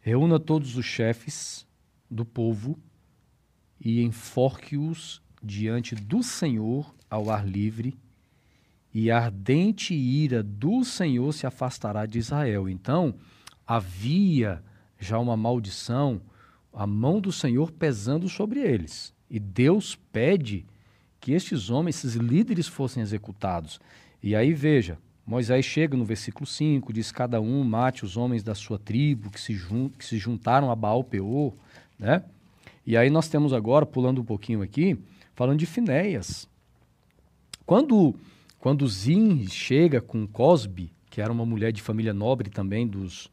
[0.00, 1.64] Reúna todos os chefes
[2.10, 2.76] do povo
[3.80, 7.96] e enforque-os diante do Senhor ao ar livre,
[8.92, 12.68] e a ardente ira do Senhor se afastará de Israel.
[12.68, 13.14] Então,
[13.66, 14.62] havia
[14.98, 16.20] já uma maldição,
[16.72, 19.14] a mão do Senhor pesando sobre eles.
[19.30, 20.66] E Deus pede
[21.22, 23.80] que estes homens, esses líderes, fossem executados.
[24.20, 28.56] E aí veja, Moisés chega no versículo 5, diz: Cada um mate os homens da
[28.56, 31.54] sua tribo que se, jun que se juntaram a Baal Peor.
[31.96, 32.24] Né?
[32.84, 34.98] E aí nós temos agora, pulando um pouquinho aqui,
[35.32, 36.48] falando de Finéias.
[37.64, 38.16] Quando,
[38.58, 43.30] quando Zin chega com Cosbe, que era uma mulher de família nobre também dos,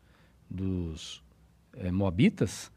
[0.48, 1.24] dos
[1.76, 2.72] é, Moabitas,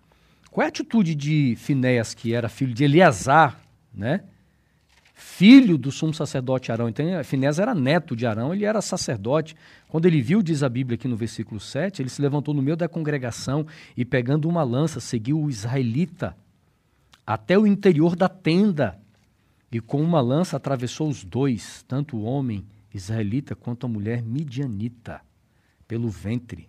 [0.50, 3.60] qual é a atitude de Finéias, que era filho de Eleazar,
[3.92, 4.24] né?
[5.22, 6.88] Filho do sumo sacerdote Arão.
[6.88, 9.56] Então, Finés era neto de Arão, ele era sacerdote.
[9.88, 12.76] Quando ele viu, diz a Bíblia aqui no versículo 7, ele se levantou no meio
[12.76, 13.66] da congregação
[13.96, 16.36] e, pegando uma lança, seguiu o israelita
[17.26, 18.98] até o interior da tenda.
[19.70, 25.22] E com uma lança atravessou os dois, tanto o homem israelita quanto a mulher midianita,
[25.88, 26.68] pelo ventre.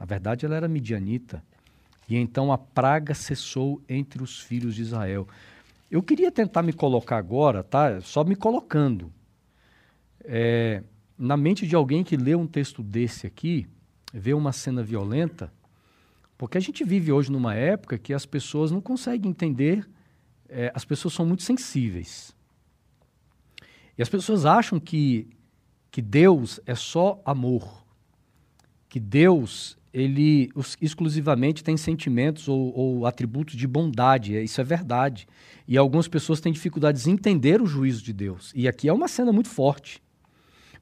[0.00, 1.42] Na verdade, ela era midianita.
[2.08, 5.28] E então a praga cessou entre os filhos de Israel.
[5.90, 8.00] Eu queria tentar me colocar agora, tá?
[8.02, 9.12] Só me colocando.
[10.22, 10.82] É,
[11.16, 13.66] na mente de alguém que lê um texto desse aqui,
[14.12, 15.52] vê uma cena violenta,
[16.36, 19.88] porque a gente vive hoje numa época que as pessoas não conseguem entender,
[20.48, 22.36] é, as pessoas são muito sensíveis.
[23.96, 25.28] E as pessoas acham que,
[25.90, 27.84] que Deus é só amor,
[28.88, 34.36] que Deus ele exclusivamente tem sentimentos ou, ou, atributos de bondade.
[34.36, 35.26] É, isso é verdade.
[35.66, 38.52] E algumas pessoas têm dificuldades em entender o juízo de Deus.
[38.54, 40.02] E aqui é uma cena muito forte.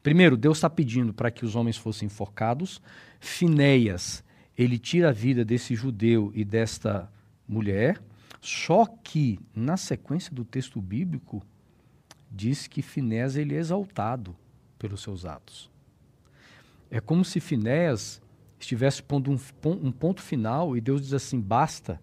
[0.02, 2.80] Primeiro, Deus está pedindo para que os homens fossem enforcados.
[3.18, 4.24] Finéias,
[4.56, 7.10] ele tira a vida desse judeu e desta
[7.48, 8.00] mulher.
[8.40, 11.42] Só que, na sequência do texto bíblico,
[12.30, 14.36] diz que Finéas ele é exaltado
[14.78, 15.70] pelos seus atos.
[16.90, 18.22] É como se Finéas
[18.66, 19.38] estivesse pondo um,
[19.82, 22.00] um ponto final e Deus diz assim: basta.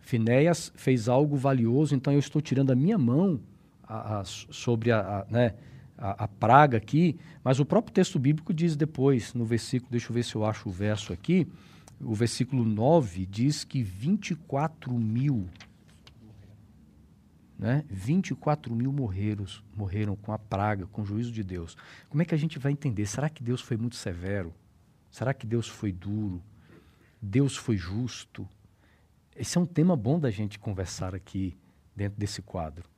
[0.00, 3.40] Finéas fez algo valioso, então eu estou tirando a minha mão
[3.82, 5.54] a, a, sobre a, a né,
[5.96, 10.24] a, praga aqui, mas o próprio texto bíblico diz depois, no versículo, deixa eu ver
[10.24, 11.46] se eu acho o verso aqui,
[12.00, 15.48] o versículo 9 diz que 24 mil,
[17.56, 21.76] né, 24 mil morreram, morreram com a praga, com o juízo de Deus.
[22.10, 23.06] Como é que a gente vai entender?
[23.06, 24.52] Será que Deus foi muito severo?
[25.12, 26.42] Será que Deus foi duro?
[27.20, 28.48] Deus foi justo?
[29.36, 31.54] Esse é um tema bom da gente conversar aqui
[31.94, 32.88] dentro desse quadro.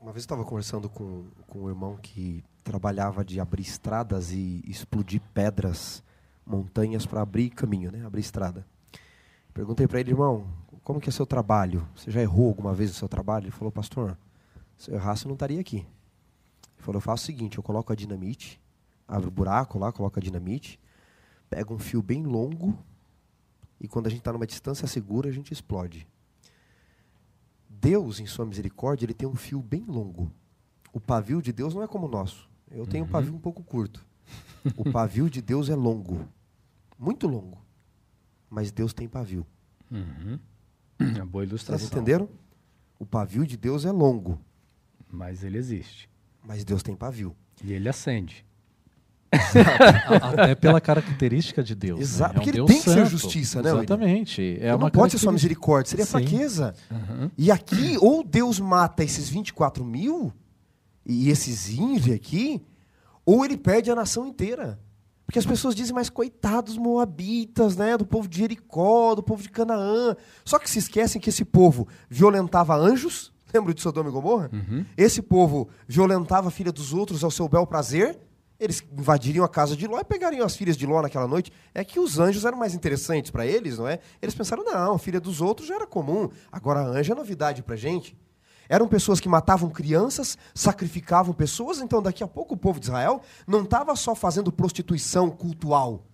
[0.00, 4.60] Uma vez eu estava conversando com, com um irmão que trabalhava de abrir estradas e
[4.66, 6.02] explodir pedras,
[6.44, 8.04] montanhas para abrir caminho, né?
[8.04, 8.66] abrir estrada.
[9.54, 10.48] Perguntei para ele, irmão,
[10.82, 11.86] como que é seu trabalho?
[11.94, 13.44] Você já errou alguma vez no seu trabalho?
[13.44, 14.18] Ele falou, pastor,
[14.76, 15.76] se eu errasse eu não estaria aqui.
[15.76, 15.86] Ele
[16.78, 18.60] falou, eu faço o seguinte, eu coloco a dinamite,
[19.06, 20.80] abro o buraco lá, coloco a dinamite,
[21.50, 22.78] pego um fio bem longo
[23.80, 26.06] e quando a gente está numa distância segura a gente explode.
[27.68, 30.30] Deus, em sua misericórdia, ele tem um fio bem longo.
[30.92, 32.48] O pavio de Deus não é como o nosso.
[32.70, 33.08] Eu tenho uhum.
[33.08, 34.06] um pavio um pouco curto.
[34.76, 36.28] O pavio de Deus é longo.
[36.98, 37.58] Muito longo.
[38.48, 39.46] Mas Deus tem pavio.
[39.90, 40.38] Uhum.
[41.00, 41.78] Uma boa ilustração.
[41.78, 42.28] Vocês entenderam?
[42.98, 44.38] O pavio de Deus é longo.
[45.10, 46.10] Mas ele existe.
[46.44, 47.34] Mas Deus tem pavio.
[47.64, 48.44] E ele acende.
[50.36, 52.00] Até pela característica de Deus.
[52.00, 52.40] Exato, né?
[52.40, 53.04] porque é um ele Deus tem santo.
[53.04, 53.70] que ser justiça, né?
[53.70, 54.42] Exatamente.
[54.60, 56.10] É então não pode ser só misericórdia, seria Sim.
[56.10, 56.74] fraqueza.
[56.90, 57.30] Uhum.
[57.38, 60.32] E aqui, ou Deus mata esses 24 mil,
[61.06, 62.62] e esses índios aqui,
[63.24, 64.78] ou ele perde a nação inteira.
[65.24, 67.96] Porque as pessoas dizem, mas coitados moabitas, né?
[67.96, 70.16] Do povo de Jericó, do povo de Canaã.
[70.44, 74.50] Só que se esquecem que esse povo violentava anjos, lembra de Sodoma e Gomorra?
[74.52, 74.84] Uhum.
[74.96, 78.18] Esse povo violentava a filha dos outros ao seu bel prazer
[78.60, 81.50] eles invadiriam a casa de Ló e pegariam as filhas de Ló naquela noite.
[81.74, 83.98] É que os anjos eram mais interessantes para eles, não é?
[84.20, 86.28] Eles pensaram, não, filha dos outros já era comum.
[86.52, 88.16] Agora, anjo é novidade para gente.
[88.68, 93.20] Eram pessoas que matavam crianças, sacrificavam pessoas, então daqui a pouco o povo de Israel
[93.46, 96.06] não estava só fazendo prostituição cultural.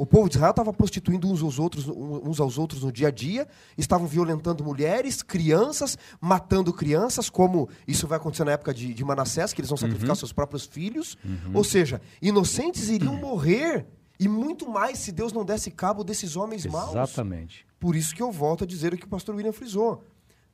[0.00, 3.10] O povo de Israel estava prostituindo uns aos, outros, uns aos outros no dia a
[3.10, 3.46] dia,
[3.76, 9.52] estavam violentando mulheres, crianças, matando crianças, como isso vai acontecer na época de, de Manassés,
[9.52, 10.14] que eles vão sacrificar uhum.
[10.14, 11.18] seus próprios filhos.
[11.22, 11.50] Uhum.
[11.52, 13.86] Ou seja, inocentes iriam morrer,
[14.18, 16.94] e muito mais se Deus não desse cabo desses homens Exatamente.
[16.94, 17.10] maus.
[17.10, 17.66] Exatamente.
[17.78, 20.02] Por isso que eu volto a dizer o que o pastor William frisou.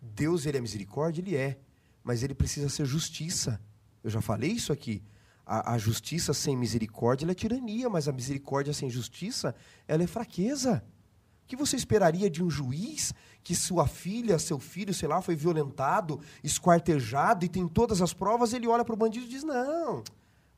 [0.02, 1.22] Deus, ele é misericórdia?
[1.22, 1.56] Ele é.
[2.02, 3.60] Mas ele precisa ser justiça.
[4.02, 5.04] Eu já falei isso aqui
[5.46, 9.54] a, a, justiça sem misericórdia é tirania, mas a misericórdia sem justiça
[9.86, 10.82] ela é fraqueza.
[11.44, 15.36] O que você esperaria de um juiz que sua filha, seu filho, sei lá, foi
[15.36, 20.02] violentado, esquartejado e tem todas as provas, ele olha para o bandido e diz: Não,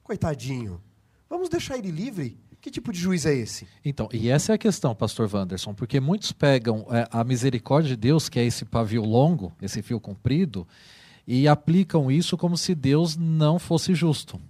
[0.02, 0.80] coitadinho,
[1.28, 2.38] vamos deixar ele livre.
[2.60, 3.68] Que tipo de juiz é esse?
[3.84, 7.96] Então, e essa é a questão, pastor Wanderson, porque muitos pegam é, a misericórdia de
[7.96, 10.66] Deus, que é esse pavio longo, esse fio comprido,
[11.24, 14.40] e aplicam isso como se Deus não fosse justo.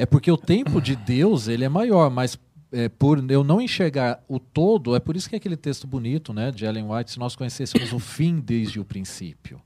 [0.00, 2.38] É porque o tempo de Deus ele é maior, mas
[2.72, 6.32] é, por eu não enxergar o todo, é por isso que é aquele texto bonito
[6.32, 9.60] né, de Ellen White, se nós conhecêssemos o fim desde o princípio.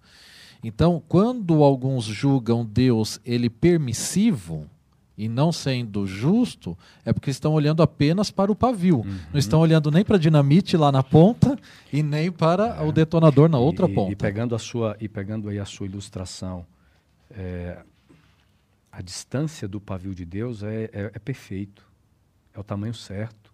[0.60, 4.66] Então, quando alguns julgam Deus ele permissivo
[5.16, 9.02] e não sendo justo, é porque estão olhando apenas para o pavio.
[9.06, 9.18] Uhum.
[9.32, 11.56] Não estão olhando nem para a dinamite lá na ponta
[11.92, 12.82] e nem para é.
[12.82, 14.10] o detonador na outra e, ponta.
[14.10, 16.66] E pegando a sua e pegando aí a sua ilustração,
[17.30, 17.78] é,
[18.96, 21.84] a distância do pavio de Deus é, é, é perfeito,
[22.54, 23.52] é o tamanho certo.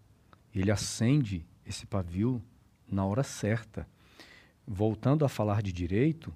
[0.55, 2.43] Ele acende esse pavio
[2.87, 3.89] na hora certa.
[4.67, 6.31] Voltando a falar de direito,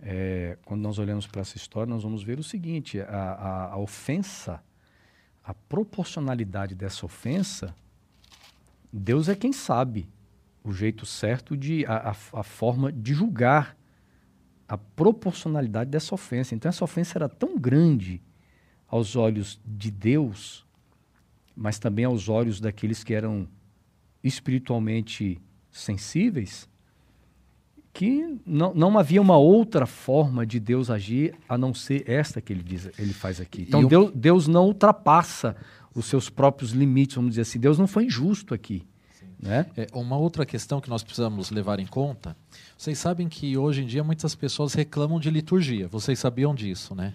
[0.00, 3.76] é, quando nós olhamos para essa história, nós vamos ver o seguinte: a, a, a,
[3.78, 4.62] ofensa,
[5.42, 7.74] a proporcionalidade dessa ofensa,
[8.92, 10.08] Deus é quem sabe
[10.62, 13.76] o jeito certo de a, a, forma de julgar
[14.70, 16.54] a proporcionalidade dessa ofensa.
[16.54, 18.22] Então, essa ofensa era tão grande
[18.86, 20.64] aos olhos de Deus,
[21.56, 23.48] mas também aos olhos daqueles que eram
[24.22, 25.40] espiritualmente
[25.72, 26.68] sensíveis,
[27.92, 32.52] que não, não havia uma outra forma de Deus agir a não ser esta que
[32.52, 33.62] ele, diz, ele faz aqui.
[33.62, 35.56] Então, Deus, Deus não ultrapassa
[35.92, 37.58] os seus próprios limites, vamos dizer assim.
[37.58, 38.86] Deus não foi injusto aqui.
[39.42, 39.66] Né?
[39.76, 42.36] É, uma outra questão que nós precisamos levar em conta,
[42.76, 47.14] vocês sabem que hoje em dia muitas pessoas reclamam de liturgia, vocês sabiam disso, né?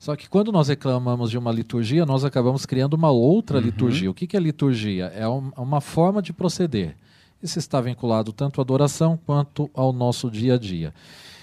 [0.00, 3.64] Só que quando nós reclamamos de uma liturgia, nós acabamos criando uma outra uhum.
[3.64, 4.10] liturgia.
[4.10, 5.12] O que, é liturgia?
[5.14, 6.96] É um, uma forma de proceder.
[7.42, 10.94] Isso está vinculado tanto à adoração quanto ao nosso dia a dia.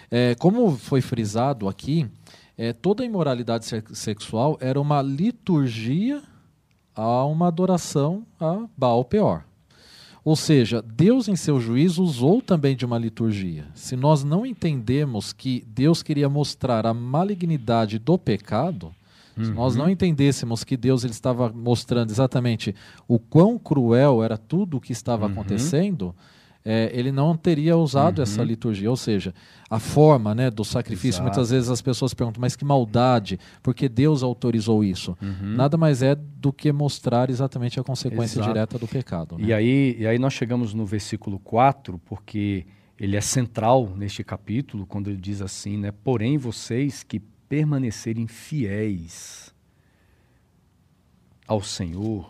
[0.10, 2.10] É, como foi frisado aqui,
[2.58, 6.24] é, toda imoralidade sexual era uma liturgia
[6.96, 9.47] a uma adoração a Baal Peor.
[10.28, 13.64] Ou seja, Deus, em seu juízo, usou também de uma liturgia.
[13.74, 18.94] Se nós não entendemos que Deus queria mostrar a malignidade do pecado,
[19.38, 19.46] uhum.
[19.46, 19.92] se nós não uhum.
[19.92, 22.76] entendêssemos que Deus ele estava mostrando exatamente
[23.08, 25.32] o quão cruel era tudo o que estava uhum.
[25.32, 26.14] acontecendo,
[26.70, 28.24] é, ele não teria usado uhum.
[28.24, 28.90] essa liturgia.
[28.90, 29.34] Ou seja,
[29.70, 31.24] a forma né, do sacrifício, Exato.
[31.24, 35.18] muitas vezes as pessoas perguntam, mas que maldade, porque Deus autorizou isso?
[35.22, 35.56] Uhum.
[35.56, 38.54] Nada mais é do que mostrar exatamente a consequência Exato.
[38.54, 39.38] direta do pecado.
[39.38, 39.46] Né?
[39.46, 42.66] E, aí, e aí nós chegamos no versículo 4, porque
[43.00, 45.94] ele é central neste capítulo, quando ele diz assim, né?
[46.04, 49.56] Porém, vocês que permanecerem fiéis
[51.48, 52.30] ao Senhor,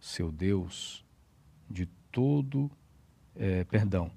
[0.00, 1.04] seu Deus,
[1.70, 2.68] de todo
[3.38, 4.10] é, perdão,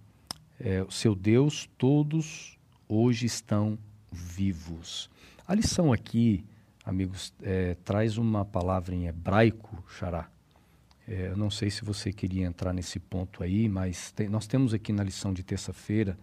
[0.59, 2.57] é, o seu Deus, todos
[2.89, 3.78] hoje estão
[4.11, 5.09] vivos.
[5.47, 6.43] A lição aqui,
[6.84, 10.28] amigos, é, traz uma palavra em hebraico, xará.
[11.07, 14.74] É, eu não sei se você queria entrar nesse ponto aí, mas tem, nós temos
[14.74, 16.17] aqui na lição de terça-feira,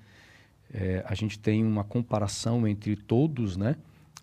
[0.73, 3.77] é, a gente tem uma comparação entre todos, né?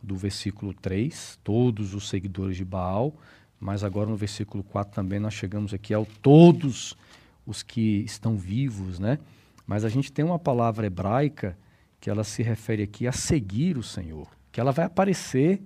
[0.04, 3.16] Do versículo 3, todos os seguidores de Baal,
[3.60, 6.96] mas agora no versículo 4 também nós chegamos aqui ao todos
[7.46, 9.20] os que estão vivos, né?
[9.66, 11.58] Mas a gente tem uma palavra hebraica
[12.00, 15.62] que ela se refere aqui a seguir o Senhor, que ela vai aparecer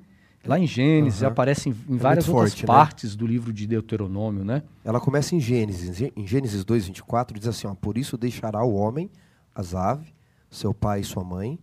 [0.45, 1.27] lá em Gênesis, uhum.
[1.27, 2.67] aparece em, em é várias outras forte, né?
[2.67, 3.17] partes né?
[3.17, 4.63] do livro de Deuteronômio, né?
[4.83, 8.73] Ela começa em Gênesis, em Gênesis 2, 24, diz assim, ó, por isso deixará o
[8.73, 9.09] homem,
[9.53, 10.07] as aves,
[10.49, 11.59] seu pai e sua mãe,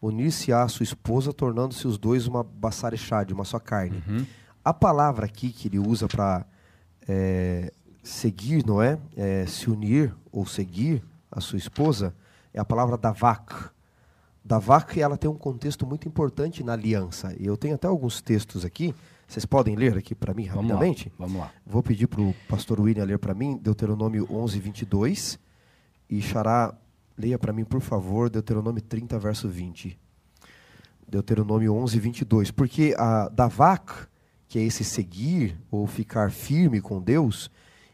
[0.00, 4.02] unir-se-á a sua esposa, tornando-se os dois uma bassarechade, uma só carne.
[4.06, 4.26] Uhum.
[4.64, 6.46] A palavra aqui que ele usa para
[7.08, 7.72] é,
[8.02, 8.98] seguir, não é?
[9.16, 9.46] é?
[9.46, 12.14] Se unir ou seguir a sua esposa
[12.52, 13.70] é a palavra davak.
[14.44, 17.34] Davak ela tem um contexto muito importante na aliança.
[17.38, 18.94] Eu tenho até alguns textos aqui.
[19.26, 21.10] Vocês podem ler aqui para mim Vamos rapidamente?
[21.18, 21.26] Lá.
[21.26, 21.50] Vamos lá.
[21.64, 25.38] Vou pedir para o pastor William ler para mim Deuteronômio 11, 22.
[26.10, 26.74] E Xará,
[27.16, 29.98] leia para mim, por favor, Deuteronômio 30, verso 20.
[31.08, 32.50] Deuteronômio 11, 22.
[32.50, 34.08] Porque a davak,
[34.48, 37.50] que é esse seguir ou ficar firme com Deus,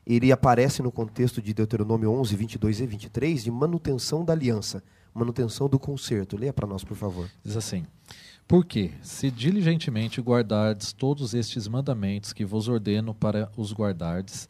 [0.08, 4.82] ele aparece no contexto de Deuteronômio 11, 22 e 23, de manutenção da aliança,
[5.12, 6.34] manutenção do concerto.
[6.34, 7.28] Leia para nós, por favor.
[7.44, 7.84] Diz assim:
[8.46, 14.48] Porque, se diligentemente guardardes todos estes mandamentos que vos ordeno para os guardardes,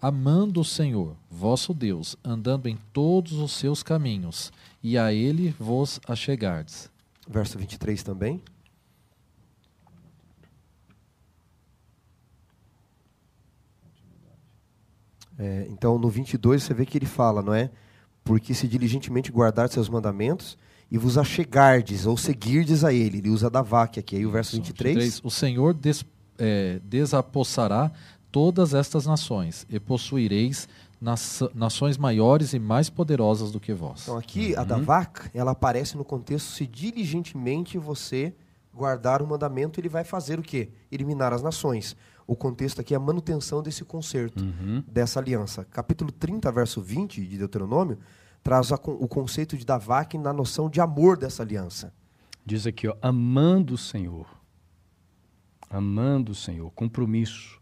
[0.00, 4.52] amando o Senhor, vosso Deus, andando em todos os seus caminhos,
[4.82, 6.90] e a ele vos achegardes.
[7.26, 8.42] Verso 23 também.
[15.38, 17.70] É, então, no 22, você vê que ele fala, não é?
[18.24, 20.58] Porque se diligentemente guardar seus mandamentos
[20.90, 23.18] e vos achegardes ou seguirdes a ele.
[23.18, 24.16] Ele usa da vaca aqui.
[24.16, 24.94] Aí o verso 23.
[24.94, 26.04] 23 o Senhor des,
[26.38, 27.92] é, desapossará
[28.32, 30.68] todas estas nações e possuireis
[31.54, 34.02] nações maiores e mais poderosas do que vós.
[34.02, 34.60] Então aqui uhum.
[34.60, 38.34] a da vaca, ela aparece no contexto se diligentemente você
[38.74, 40.70] guardar o mandamento, ele vai fazer o quê?
[40.90, 41.96] Eliminar as nações
[42.28, 44.84] o contexto aqui é a manutenção desse concerto, uhum.
[44.86, 45.64] dessa aliança.
[45.64, 47.98] Capítulo 30, verso 20 de Deuteronômio,
[48.42, 51.90] traz a, o conceito de Davak na noção de amor dessa aliança.
[52.44, 54.28] Diz aqui, ó, amando o Senhor.
[55.70, 57.58] Amando o Senhor, compromisso.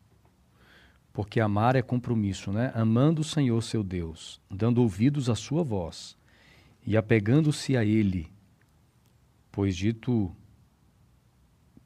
[1.12, 2.72] Porque amar é compromisso, né?
[2.74, 6.16] Amando o Senhor, seu Deus, dando ouvidos à sua voz
[6.84, 8.32] e apegando-se a ele,
[9.52, 10.34] pois dito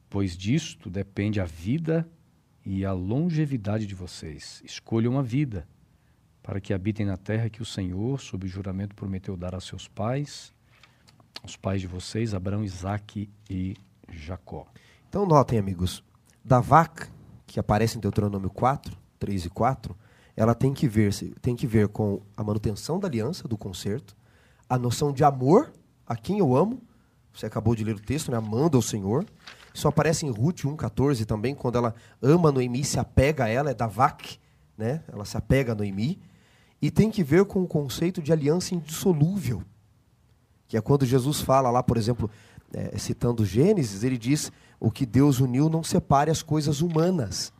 [0.08, 2.08] pois disto depende a vida
[2.64, 4.62] e a longevidade de vocês.
[4.64, 5.66] Escolham a vida,
[6.42, 10.52] para que habitem na terra que o Senhor, sob juramento, prometeu dar a seus pais,
[11.44, 13.76] os pais de vocês, Abraão, Isaque e
[14.08, 14.66] Jacó.
[15.08, 16.02] Então notem, amigos,
[16.44, 17.08] da vaca,
[17.46, 19.96] que aparece em Deuteronômio 4, 3 e 4,
[20.36, 24.16] ela tem que ver, tem que ver com a manutenção da aliança, do concerto,
[24.68, 25.72] a noção de amor
[26.06, 26.82] a quem eu amo,
[27.32, 28.36] você acabou de ler o texto, né?
[28.36, 29.24] amando ao Senhor,
[29.72, 33.74] isso aparece em Ruth 1,14 também, quando ela ama Noemi, se apega a ela, é
[33.74, 34.38] da vac,
[34.76, 35.02] né?
[35.12, 36.18] Ela se apega a Noemi.
[36.82, 39.62] E tem que ver com o conceito de aliança indissolúvel.
[40.66, 42.30] Que é quando Jesus fala lá, por exemplo,
[42.72, 47.52] é, citando Gênesis, ele diz: o que Deus uniu não separe as coisas humanas.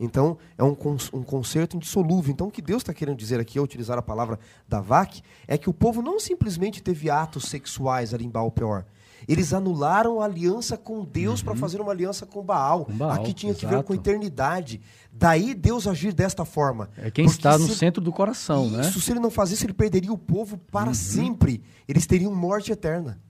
[0.00, 0.76] Então, é um,
[1.12, 2.32] um concerto indissolúvel.
[2.32, 4.38] Então, o que Deus está querendo dizer aqui, ao utilizar a palavra
[4.68, 8.84] da vac, é que o povo não simplesmente teve atos sexuais ali em Baal Peor.
[9.28, 11.46] Eles anularam a aliança com Deus uhum.
[11.46, 12.86] para fazer uma aliança com Baal.
[12.86, 13.12] com Baal.
[13.12, 13.66] Aqui tinha exato.
[13.66, 14.80] que ver com eternidade.
[15.12, 16.88] Daí Deus agir desta forma.
[16.96, 18.88] É quem está no centro do coração, isso, né?
[18.88, 20.94] Isso, se ele não fazesse, ele perderia o povo para uhum.
[20.94, 21.62] sempre.
[21.86, 23.20] Eles teriam morte eterna.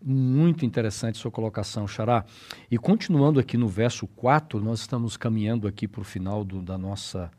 [0.00, 2.24] Muito interessante sua colocação, Xará.
[2.70, 6.78] E continuando aqui no verso 4, nós estamos caminhando aqui para o final do, da,
[6.78, 7.30] nossa,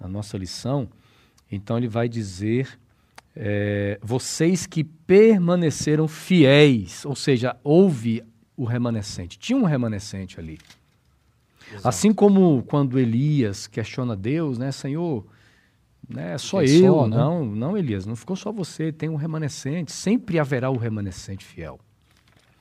[0.00, 0.88] da nossa lição.
[1.50, 2.78] Então ele vai dizer:
[3.36, 8.22] é, vocês que permaneceram fiéis, ou seja, houve
[8.56, 9.38] o remanescente.
[9.38, 10.58] Tinha um remanescente ali.
[11.70, 11.88] Exato.
[11.88, 15.26] Assim como quando Elias questiona Deus, né, Senhor,
[16.08, 17.16] né, só é eu, só, né?
[17.16, 21.44] não, não Elias, não ficou só você, tem um remanescente, sempre haverá o um remanescente
[21.44, 21.80] fiel.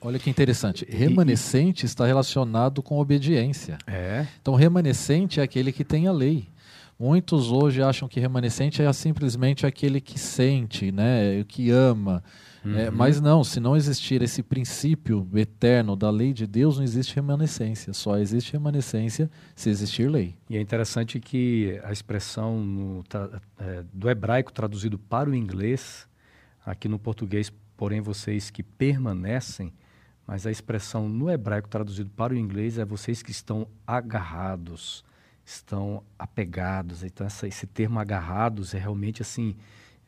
[0.02, 0.86] Olha que interessante.
[0.90, 3.78] Remanescente e, está relacionado com obediência.
[3.88, 4.28] É.
[4.42, 6.50] Então, remanescente é aquele que tem a lei.
[6.98, 12.24] Muitos hoje acham que remanescente é simplesmente aquele que sente, né, que ama.
[12.64, 12.78] É, uhum.
[12.78, 17.16] É, mas não, se não existir esse princípio eterno da lei de Deus, não existe
[17.16, 17.92] remanescência.
[17.94, 20.36] Só existe remanescência se existir lei.
[20.50, 23.04] E é interessante que a expressão no,
[23.60, 26.08] é, do hebraico traduzido para o inglês,
[26.66, 29.74] aqui no português, porém vocês que permanecem,
[30.26, 35.04] mas a expressão no hebraico traduzido para o inglês é vocês que estão agarrados,
[35.46, 37.04] estão apegados.
[37.04, 39.56] Então essa, esse termo agarrados é realmente assim,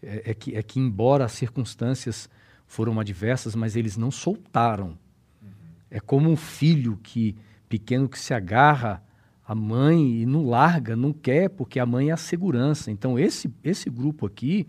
[0.02, 2.30] é, é, que, é que embora as circunstâncias
[2.68, 4.98] foram adversas, mas eles não soltaram.
[5.42, 5.50] Uhum.
[5.92, 7.36] É como um filho que
[7.68, 9.04] pequeno que se agarra
[9.48, 12.90] à mãe e não larga, não quer, porque a mãe é a segurança.
[12.90, 14.68] Então esse esse grupo aqui,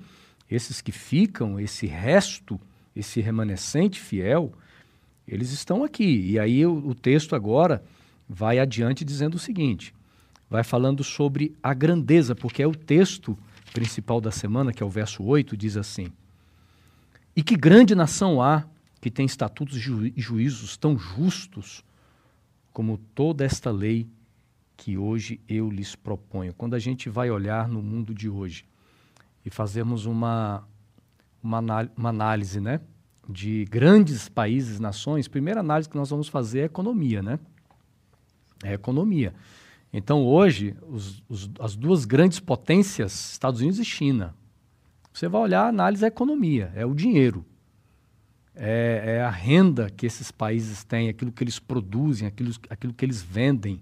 [0.50, 2.60] esses que ficam, esse resto,
[2.94, 4.52] esse remanescente fiel,
[5.26, 6.30] eles estão aqui.
[6.30, 7.82] E aí o, o texto agora
[8.28, 9.94] vai adiante dizendo o seguinte:
[10.48, 13.36] vai falando sobre a grandeza, porque é o texto
[13.72, 16.12] principal da semana, que é o verso 8, diz assim:
[17.34, 18.64] E que grande nação há
[19.00, 21.84] que tem estatutos e juízos tão justos
[22.72, 24.08] como toda esta lei
[24.76, 26.52] que hoje eu lhes proponho.
[26.54, 28.64] Quando a gente vai olhar no mundo de hoje
[29.44, 30.66] e fazermos uma,
[31.42, 31.60] uma,
[31.96, 32.80] uma análise, né?
[33.28, 37.38] de grandes países, nações, primeira análise que nós vamos fazer é economia, né?
[38.62, 39.34] É economia.
[39.98, 44.34] Então, hoje, os, os, as duas grandes potências, Estados Unidos e China,
[45.10, 47.46] você vai olhar a análise da economia, é o dinheiro.
[48.54, 53.06] É, é, a renda que esses países têm, aquilo que eles produzem, aquilo, aquilo que
[53.06, 53.80] eles vendem.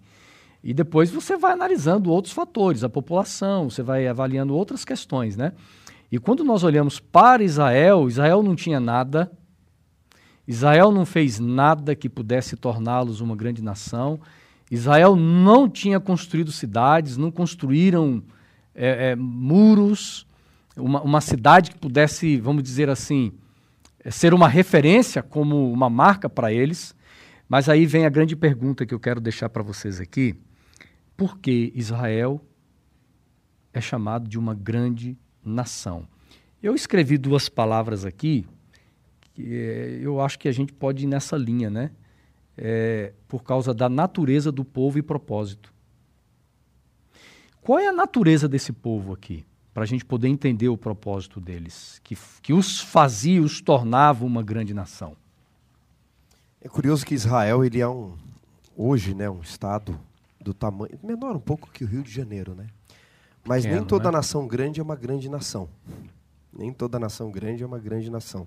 [0.62, 5.53] E depois você vai analisando outros fatores, a população, você vai avaliando outras questões, né?
[6.12, 9.33] E quando nós olhamos para Israel, Israel não tinha nada,
[10.47, 14.21] Israel não fez nada que pudesse torná-los uma grande nação,
[14.75, 18.22] Israel não tinha construído cidades, não construíram
[18.75, 20.27] é, é, muros,
[20.77, 23.33] uma, uma, cidade que pudesse, vamos dizer assim,
[24.01, 26.95] é, ser uma referência como uma marca para eles.
[27.49, 30.35] Mas aí vem a grande pergunta que eu quero deixar para vocês aqui:
[31.16, 32.41] por que Israel
[33.72, 36.07] é chamado de uma grande nação.
[36.62, 38.47] Eu escrevi duas palavras aqui,
[39.35, 41.91] que é, eu acho que a gente pode ir nessa linha, né?
[42.57, 45.73] É, por causa da natureza do povo e propósito.
[47.61, 49.45] Qual é a natureza desse povo aqui?
[49.73, 54.43] Para a gente poder entender o propósito deles, que, que os fazia, os tornava uma
[54.43, 55.17] grande nação.
[56.61, 58.15] É curioso que Israel ele é um
[58.77, 59.99] hoje, né, um estado
[60.41, 62.67] do tamanho menor um pouco que o Rio de Janeiro, né?
[63.45, 64.17] Mas nem toda né?
[64.17, 65.69] nação grande é uma grande nação.
[66.53, 68.47] Nem toda nação grande é uma grande nação.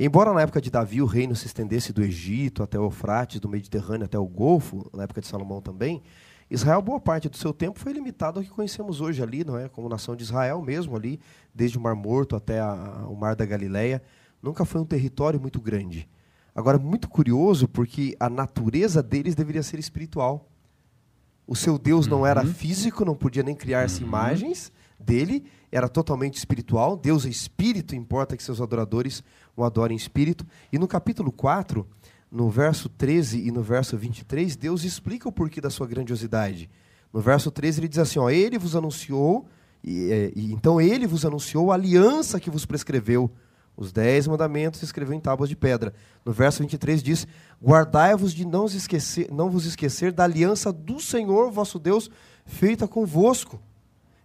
[0.00, 3.48] Embora na época de Davi o reino se estendesse do Egito até o Eufrates, do
[3.48, 6.00] Mediterrâneo até o Golfo, na época de Salomão também,
[6.48, 9.68] Israel, boa parte do seu tempo, foi limitado ao que conhecemos hoje ali, não é?
[9.68, 11.18] Como nação de Israel mesmo ali,
[11.52, 14.00] desde o Mar Morto até a, o Mar da Galileia.
[14.40, 16.08] Nunca foi um território muito grande.
[16.54, 20.48] Agora, muito curioso, porque a natureza deles deveria ser espiritual.
[21.44, 22.54] O seu Deus não era uhum.
[22.54, 24.06] físico, não podia nem criar as uhum.
[24.06, 26.96] imagens dele, era totalmente espiritual.
[26.96, 29.22] Deus é espírito, importa que seus adoradores
[29.56, 30.46] o adorem em espírito.
[30.72, 31.86] E no capítulo 4,
[32.30, 36.68] no verso 13 e no verso 23, Deus explica o porquê da sua grandiosidade.
[37.12, 39.46] No verso 13 ele diz assim: ó, Ele vos anunciou,
[39.82, 43.30] e, é, e, então ele vos anunciou a aliança que vos prescreveu
[43.78, 45.94] os dez mandamentos escreveu em tábuas de pedra.
[46.24, 47.28] No verso 23 diz:
[47.62, 52.10] Guardai-vos de não, esquecer, não vos esquecer da aliança do Senhor vosso Deus
[52.44, 53.62] feita convosco.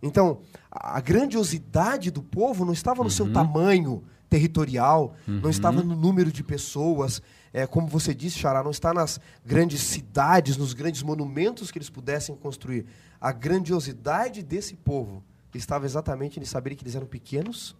[0.01, 0.39] Então,
[0.75, 3.09] a grandiosidade do povo não estava no uhum.
[3.09, 5.41] seu tamanho territorial, uhum.
[5.41, 7.21] não estava no número de pessoas,
[7.53, 11.89] é, como você disse, Xará, não está nas grandes cidades, nos grandes monumentos que eles
[11.89, 12.85] pudessem construir.
[13.21, 17.75] A grandiosidade desse povo estava exatamente em saber que eles eram pequenos,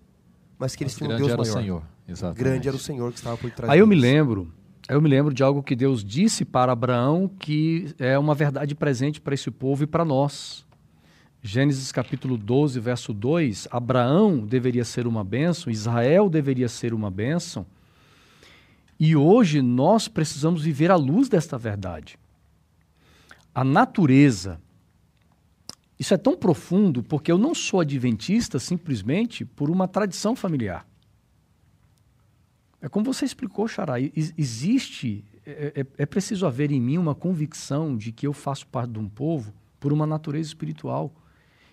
[0.60, 1.60] mas que eles Mas tinham um Deus era o maior.
[1.60, 1.84] Senhor.
[2.08, 2.38] Exatamente.
[2.38, 4.54] Grande era o Senhor que estava por trás Aí eu me lembro,
[4.88, 9.20] eu me lembro de algo que Deus disse para Abraão que é uma verdade presente
[9.20, 10.66] para esse povo e para nós.
[11.46, 17.66] Gênesis capítulo 12, verso 2, Abraão deveria ser uma bênção, Israel deveria ser uma bênção.
[18.98, 22.18] E hoje nós precisamos viver à luz desta verdade.
[23.54, 24.62] A natureza,
[26.00, 30.88] isso é tão profundo porque eu não sou adventista simplesmente por uma tradição familiar.
[32.82, 34.00] É como você explicou, Xará.
[34.00, 38.66] ex- Existe, é, é- é preciso haver em mim uma convicção de que eu faço
[38.68, 41.14] parte de um povo por uma natureza espiritual.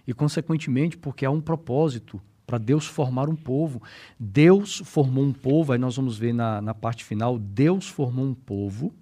[0.07, 2.21] E, consequentemente, porque há um propósito
[2.51, 3.81] para Deus formar um povo.
[4.19, 8.35] Deus formou um povo, aí nós vamos ver na, na parte final: Deus formou um
[8.35, 8.93] povo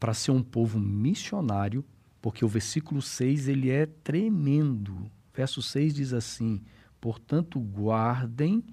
[0.00, 1.84] para ser um povo missionário,
[2.20, 5.08] porque o versículo 6 ele é tremendo.
[5.32, 6.60] Verso 6 diz assim:
[7.00, 8.64] Portanto, guardem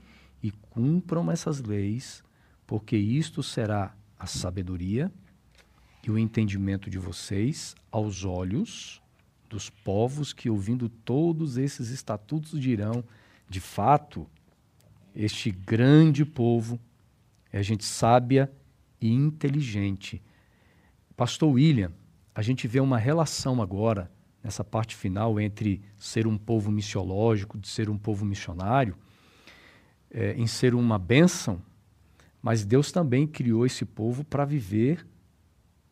[0.41, 2.23] e cumpram essas leis,
[2.65, 5.11] porque isto será a sabedoria
[6.03, 9.01] e o entendimento de vocês aos olhos
[9.49, 13.03] dos povos que, ouvindo todos esses estatutos, dirão:
[13.49, 14.27] de fato,
[15.15, 16.79] este grande povo
[17.51, 18.51] é gente sábia
[18.99, 20.21] e inteligente.
[21.15, 21.93] Pastor William,
[22.33, 24.11] a gente vê uma relação agora,
[24.43, 28.97] nessa parte final, entre ser um povo missiológico, de ser um povo missionário,
[30.11, 31.61] é, em ser uma bênção,
[32.41, 35.07] mas Deus também criou esse povo para viver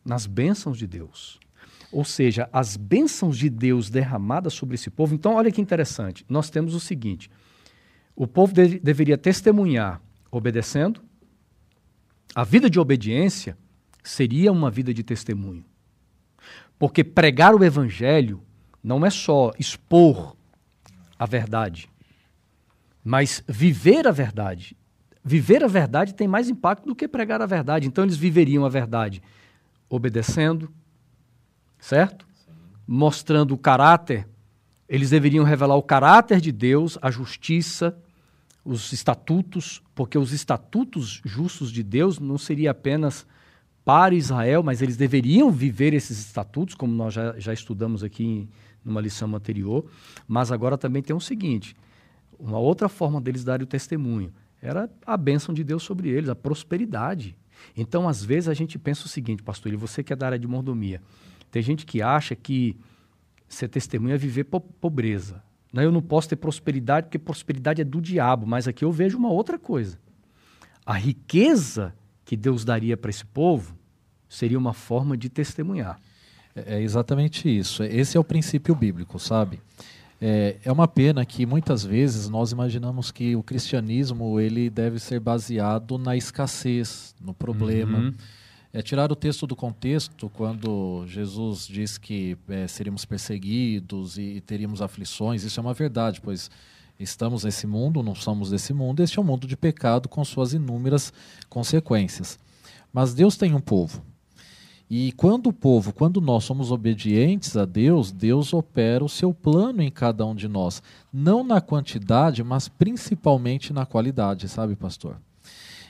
[0.04, 1.40] nas bênçãos de Deus.
[1.94, 5.14] Ou seja, as bênçãos de Deus derramadas sobre esse povo.
[5.14, 6.24] Então, olha que interessante.
[6.28, 7.30] Nós temos o seguinte:
[8.16, 11.00] o povo de- deveria testemunhar obedecendo.
[12.34, 13.56] A vida de obediência
[14.02, 15.64] seria uma vida de testemunho.
[16.80, 18.42] Porque pregar o evangelho
[18.82, 20.36] não é só expor
[21.16, 21.88] a verdade,
[23.04, 24.76] mas viver a verdade.
[25.22, 27.86] Viver a verdade tem mais impacto do que pregar a verdade.
[27.86, 29.22] Então eles viveriam a verdade
[29.88, 30.68] obedecendo,
[31.84, 32.26] certo?
[32.86, 34.26] Mostrando o caráter.
[34.88, 37.96] Eles deveriam revelar o caráter de Deus, a justiça,
[38.64, 43.26] os estatutos, porque os estatutos justos de Deus não seria apenas
[43.84, 48.48] para Israel, mas eles deveriam viver esses estatutos, como nós já, já estudamos aqui em
[48.84, 49.84] numa lição anterior.
[50.28, 51.76] Mas agora também tem o seguinte:
[52.38, 56.34] uma outra forma deles darem o testemunho era a bênção de Deus sobre eles, a
[56.34, 57.36] prosperidade.
[57.76, 60.38] Então, às vezes, a gente pensa o seguinte, pastor, e você que é da área
[60.38, 61.02] de mordomia,
[61.54, 62.76] tem gente que acha que
[63.48, 65.40] ser testemunha é viver po pobreza.
[65.72, 69.16] Não, eu não posso ter prosperidade porque prosperidade é do diabo, mas aqui eu vejo
[69.16, 69.96] uma outra coisa.
[70.84, 71.94] A riqueza
[72.24, 73.78] que Deus daria para esse povo
[74.28, 76.00] seria uma forma de testemunhar.
[76.56, 77.84] É é exatamente isso.
[77.84, 79.60] Esse é o princípio bíblico, sabe?
[80.20, 85.20] É, é uma pena que muitas vezes nós imaginamos que o cristianismo ele deve ser
[85.20, 87.98] baseado na escassez, no problema.
[87.98, 88.14] Uhum.
[88.76, 94.40] É tirar o texto do contexto quando Jesus diz que é, seríamos perseguidos e, e
[94.40, 95.44] teríamos aflições.
[95.44, 96.50] Isso é uma verdade, pois
[96.98, 99.00] estamos nesse mundo, não somos desse mundo.
[99.00, 101.12] Este é um mundo de pecado com suas inúmeras
[101.48, 102.36] consequências.
[102.92, 104.02] Mas Deus tem um povo.
[104.90, 109.82] E quando o povo, quando nós somos obedientes a Deus, Deus opera o seu plano
[109.82, 110.82] em cada um de nós.
[111.12, 115.16] Não na quantidade, mas principalmente na qualidade, sabe, pastor?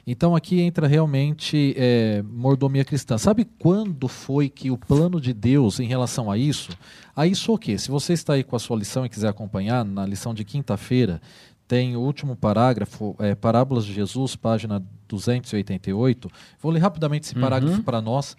[0.07, 3.17] Então aqui entra realmente é, mordomia cristã.
[3.17, 6.71] Sabe quando foi que o plano de Deus em relação a isso?
[7.17, 7.79] A isso o quê?
[7.79, 11.23] Se você está aí com a sua lição e quiser acompanhar, na lição de quinta-feira,
[11.67, 16.31] tem o último parágrafo, é, Parábolas de Jesus, página 288.
[16.61, 17.83] Vou ler rapidamente esse parágrafo Uhum.
[17.83, 18.37] para nós,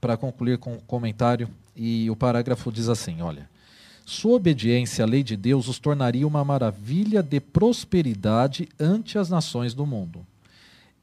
[0.00, 1.48] para concluir com o comentário.
[1.76, 3.48] E o parágrafo diz assim: olha.
[4.06, 9.72] Sua obediência à lei de Deus os tornaria uma maravilha de prosperidade ante as nações
[9.72, 10.26] do mundo.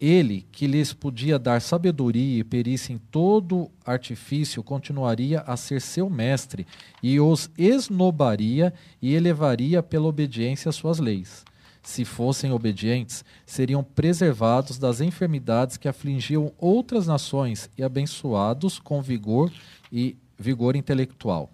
[0.01, 6.09] Ele, que lhes podia dar sabedoria e perícia em todo artifício, continuaria a ser seu
[6.09, 6.65] mestre
[7.03, 11.45] e os esnobaria e elevaria pela obediência às suas leis.
[11.83, 19.51] Se fossem obedientes, seriam preservados das enfermidades que afligiam outras nações e abençoados com vigor
[19.91, 21.51] e vigor intelectual.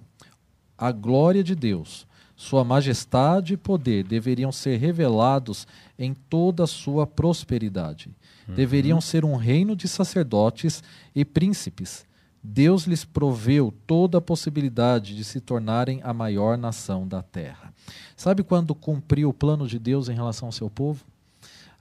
[0.77, 5.67] A glória de Deus, sua majestade e poder deveriam ser revelados
[5.99, 8.09] em toda a sua prosperidade.
[8.55, 10.83] Deveriam ser um reino de sacerdotes
[11.13, 12.05] e príncipes.
[12.41, 17.73] Deus lhes proveu toda a possibilidade de se tornarem a maior nação da terra.
[18.15, 21.03] Sabe quando cumpriu o plano de Deus em relação ao seu povo?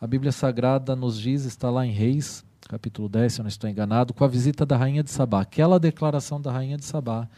[0.01, 3.71] A Bíblia Sagrada nos diz, está lá em Reis, capítulo 10, se eu não estou
[3.71, 5.41] enganado, com a visita da rainha de Sabá.
[5.43, 7.29] Aquela declaração da rainha de Sabá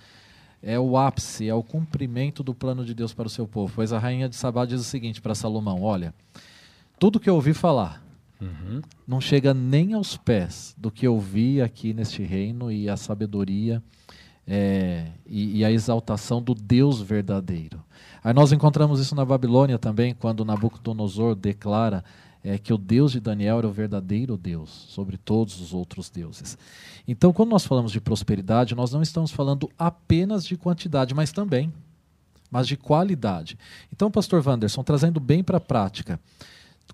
[0.63, 3.73] é o ápice, é o cumprimento do plano de Deus para o seu povo.
[3.77, 6.15] Pois a rainha de Sabá diz o seguinte para Salomão: Olha,
[6.99, 8.08] tudo que eu ouvi falar
[8.41, 8.81] uhum.
[9.07, 13.83] não chega nem aos pés do que eu vi aqui neste reino e a sabedoria
[14.47, 17.85] é, e, e, a exaltação do Deus verdadeiro.
[18.25, 22.03] Aí nós encontramos isso na Babilônia também, quando Nabucodonosor declara
[22.43, 26.57] é, que o Deus de Daniel era o verdadeiro Deus sobre todos os outros deuses.
[27.07, 31.73] Então, quando nós falamos de prosperidade, nós não estamos falando apenas de quantidade, mas também,
[32.51, 33.59] mas de qualidade.
[33.93, 36.19] Então, Pastor Wanderson, trazendo bem para a prática,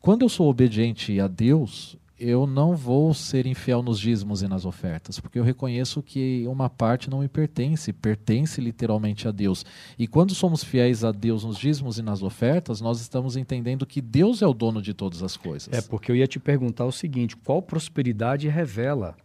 [0.00, 4.64] quando eu sou obediente a Deus, eu não vou ser infiel nos dízimos e nas
[4.64, 9.64] ofertas, porque eu reconheço que uma parte não me pertence, pertence literalmente a Deus.
[9.98, 14.00] E quando somos fiéis a Deus nos dízimos e nas ofertas, nós estamos entendendo que
[14.00, 15.72] Deus é o dono de todas as coisas.
[15.72, 19.16] É, porque eu ia te perguntar o seguinte: qual prosperidade revela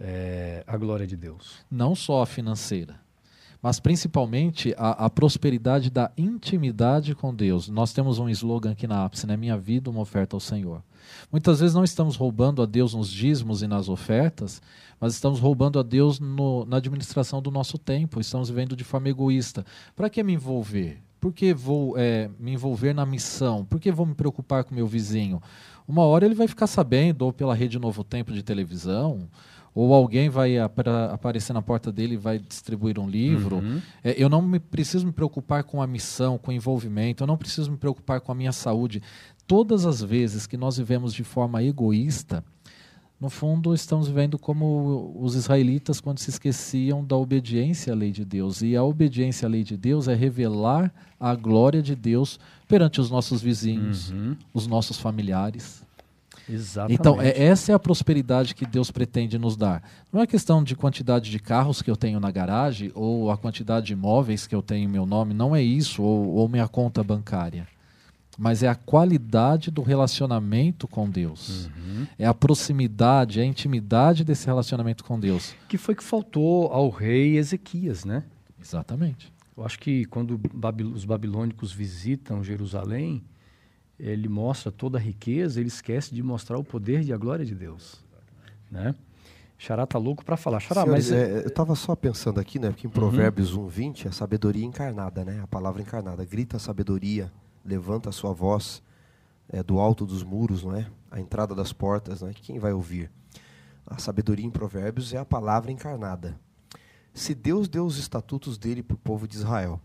[0.00, 1.58] é, a glória de Deus?
[1.70, 2.98] Não só a financeira
[3.62, 7.68] mas principalmente a, a, prosperidade da intimidade com Deus.
[7.68, 9.36] Nós temos um slogan aqui na ápice, né?
[9.36, 10.82] Minha vida, uma oferta ao Senhor.
[11.30, 14.62] Muitas vezes não estamos roubando a Deus nos dízimos e nas ofertas,
[14.98, 19.08] mas estamos roubando a Deus no, na administração do nosso tempo, estamos vivendo de forma
[19.08, 19.64] egoísta.
[19.94, 21.02] Para que me envolver?
[21.20, 23.64] Por que vou é, me envolver na missão?
[23.64, 25.42] Por que vou me preocupar com meu vizinho?
[25.86, 29.28] Uma hora ele vai ficar sabendo, ou pela rede Novo Tempo de televisão,
[29.74, 33.56] ou alguém vai aparecer na porta dele e vai distribuir um livro.
[33.56, 33.80] Uhum.
[34.02, 37.36] É, eu não me, preciso me preocupar com a missão, com o envolvimento, eu não
[37.36, 39.02] preciso me preocupar com a minha saúde.
[39.46, 42.44] Todas as vezes que nós vivemos de forma egoísta,
[43.20, 48.24] no fundo, estamos vivendo como os israelitas quando se esqueciam da obediência à lei de
[48.24, 48.62] Deus.
[48.62, 53.10] E a obediência à lei de Deus é revelar a glória de Deus perante os
[53.10, 54.34] nossos vizinhos, uhum.
[54.54, 55.84] os nossos familiares.
[56.50, 56.98] Exatamente.
[56.98, 59.82] Então, é, essa é a prosperidade que Deus pretende nos dar.
[60.12, 63.86] Não é questão de quantidade de carros que eu tenho na garagem ou a quantidade
[63.86, 67.02] de imóveis que eu tenho em meu nome, não é isso, ou, ou minha conta
[67.04, 67.66] bancária.
[68.38, 71.66] Mas é a qualidade do relacionamento com Deus.
[71.66, 72.06] Uhum.
[72.18, 75.54] É a proximidade, a intimidade desse relacionamento com Deus.
[75.68, 78.24] Que foi que faltou ao rei Ezequias, né?
[78.58, 79.32] Exatamente.
[79.56, 80.40] Eu acho que quando
[80.94, 83.22] os babilônicos visitam Jerusalém,
[84.00, 87.54] ele mostra toda a riqueza, ele esquece de mostrar o poder e a glória de
[87.54, 88.02] Deus,
[88.70, 88.94] né?
[89.58, 90.58] Xará tá louco para falar.
[90.58, 92.94] Xará, Senhores, mas é, eu estava só pensando aqui, né, que em uhum.
[92.94, 93.68] Provérbios uhum.
[93.68, 95.40] 1:20 a sabedoria encarnada, né?
[95.42, 97.30] A palavra encarnada, grita a sabedoria,
[97.62, 98.82] levanta a sua voz
[99.50, 100.86] é, do alto dos muros, não é?
[101.10, 102.32] A entrada das portas, não é?
[102.32, 103.10] Quem vai ouvir?
[103.86, 106.40] A sabedoria em Provérbios é a palavra encarnada.
[107.12, 109.78] Se Deus deu os estatutos dele para o povo de Israel,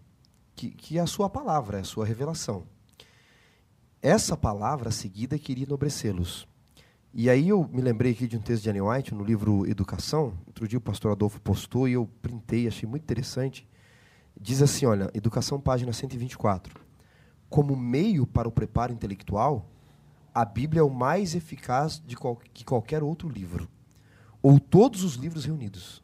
[0.55, 2.63] que, que é a sua palavra, é a sua revelação.
[4.05, 6.47] Essa palavra seguida queria enobrecê-los.
[7.11, 10.37] E aí eu me lembrei aqui de um texto de Ellen White no livro Educação.
[10.45, 13.67] Outro dia o pastor Adolfo postou e eu printei, achei muito interessante.
[14.39, 16.79] Diz assim, olha, Educação, página 124.
[17.49, 19.67] Como meio para o preparo intelectual,
[20.31, 23.67] a Bíblia é o mais eficaz de qual, que qualquer outro livro.
[24.39, 26.03] Ou todos os livros reunidos.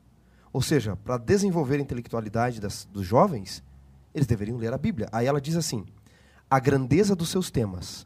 [0.51, 3.63] Ou seja, para desenvolver a intelectualidade das, dos jovens,
[4.11, 5.07] eles deveriam ler a Bíblia.
[5.11, 5.85] Aí ela diz assim:
[6.51, 8.05] a grandeza dos seus temas,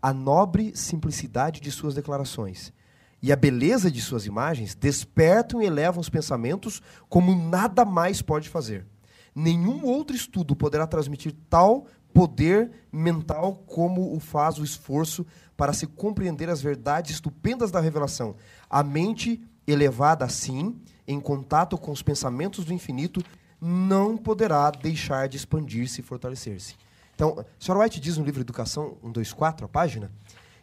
[0.00, 2.72] a nobre simplicidade de suas declarações
[3.20, 8.48] e a beleza de suas imagens despertam e elevam os pensamentos como nada mais pode
[8.48, 8.86] fazer.
[9.34, 15.86] Nenhum outro estudo poderá transmitir tal poder mental como o faz o esforço para se
[15.86, 18.34] compreender as verdades estupendas da revelação.
[18.70, 20.74] A mente elevada assim,
[21.06, 23.22] em contato com os pensamentos do infinito,
[23.60, 26.87] não poderá deixar de expandir-se e fortalecer-se.
[27.18, 30.12] Então, a senhora White diz no livro Educação 124, a página,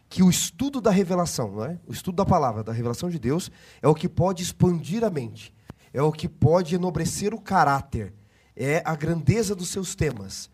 [0.08, 1.78] que o estudo da revelação, não é?
[1.86, 3.50] o estudo da palavra, da revelação de Deus,
[3.82, 5.52] é o que pode expandir a mente,
[5.92, 8.14] é o que pode enobrecer o caráter,
[8.56, 10.48] é a grandeza dos seus temas.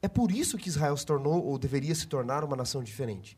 [0.00, 3.36] É por isso que Israel se tornou, ou deveria se tornar, uma nação diferente.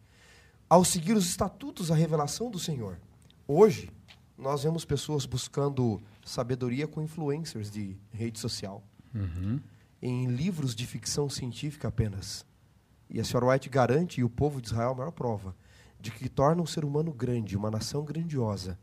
[0.71, 3.01] Ao seguir os estatutos, a revelação do Senhor.
[3.49, 3.91] Hoje,
[4.39, 8.81] nós vemos pessoas buscando sabedoria com influencers de rede social.
[9.13, 9.59] Uhum
[10.01, 12.45] em livros de ficção científica apenas.
[13.09, 15.55] E a senhora White garante, e o povo de Israel, a maior prova,
[16.01, 18.79] de que torna um ser humano grande, uma nação grandiosa,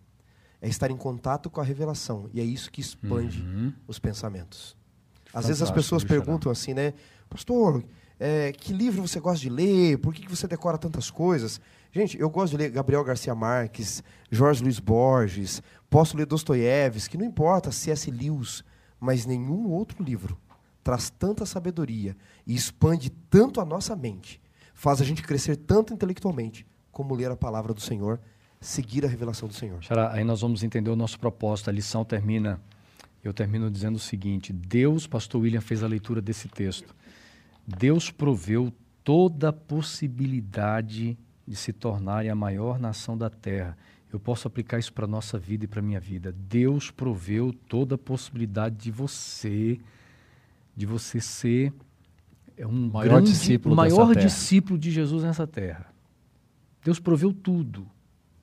[0.61, 2.29] é estar em contato com a revelação.
[2.33, 3.73] E é isso que expande uhum.
[3.87, 4.77] os pensamentos.
[5.27, 6.93] Às Fantástico, vezes as pessoas perguntam assim, né?
[7.29, 7.83] Pastor,
[8.19, 9.97] é, que livro você gosta de ler?
[9.97, 11.59] Por que, que você decora tantas coisas?
[11.91, 17.25] Gente, eu gosto de ler Gabriel Garcia Marques, Jorge Luiz Borges, posso ler Dostoiévski, não
[17.25, 18.09] importa, C.S.
[18.09, 18.63] Lewis,
[18.99, 20.37] mas nenhum outro livro
[20.83, 22.15] traz tanta sabedoria
[22.45, 24.41] e expande tanto a nossa mente,
[24.73, 28.19] faz a gente crescer tanto intelectualmente, como ler a palavra do Senhor,
[28.59, 29.81] seguir a revelação do Senhor.
[29.81, 31.69] Xará, aí nós vamos entender o nosso propósito.
[31.69, 32.61] A lição termina,
[33.23, 36.95] eu termino dizendo o seguinte: Deus, pastor William fez a leitura desse texto.
[37.65, 38.73] Deus proveu
[39.03, 43.77] toda possibilidade de se tornarem a maior nação da terra.
[44.11, 46.31] Eu posso aplicar isso para a nossa vida e para a minha vida.
[46.31, 49.79] Deus proveu toda a possibilidade de você,
[50.75, 51.73] de você ser
[52.59, 55.93] um maior grande, discípulo, maior discípulo de Jesus nessa terra.
[56.83, 57.87] Deus proveu tudo,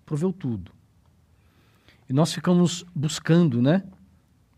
[0.04, 0.72] proveu tudo.
[2.08, 3.84] E nós ficamos buscando, né,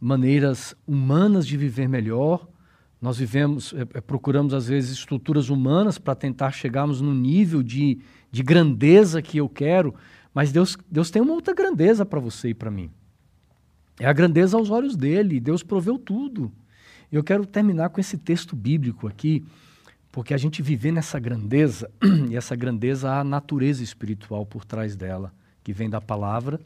[0.01, 2.49] maneiras humanas de viver melhor.
[3.01, 7.99] Nós vivemos, é, é procuramos às vezes estruturas humanas para tentar chegarmos no nível de,
[8.31, 9.95] de grandeza que eu quero,
[10.33, 12.91] mas Deus, Deus tem uma outra grandeza para você e para mim.
[14.01, 15.39] É a grandeza aos olhos dele.
[15.39, 16.51] Deus proveu tudo.
[17.13, 19.45] Eu quero terminar com esse texto bíblico aqui,
[20.11, 21.91] porque a gente viver nessa grandeza,
[22.31, 25.31] e essa grandeza há a natureza espiritual por trás dela,
[25.63, 26.59] que vem da palavra,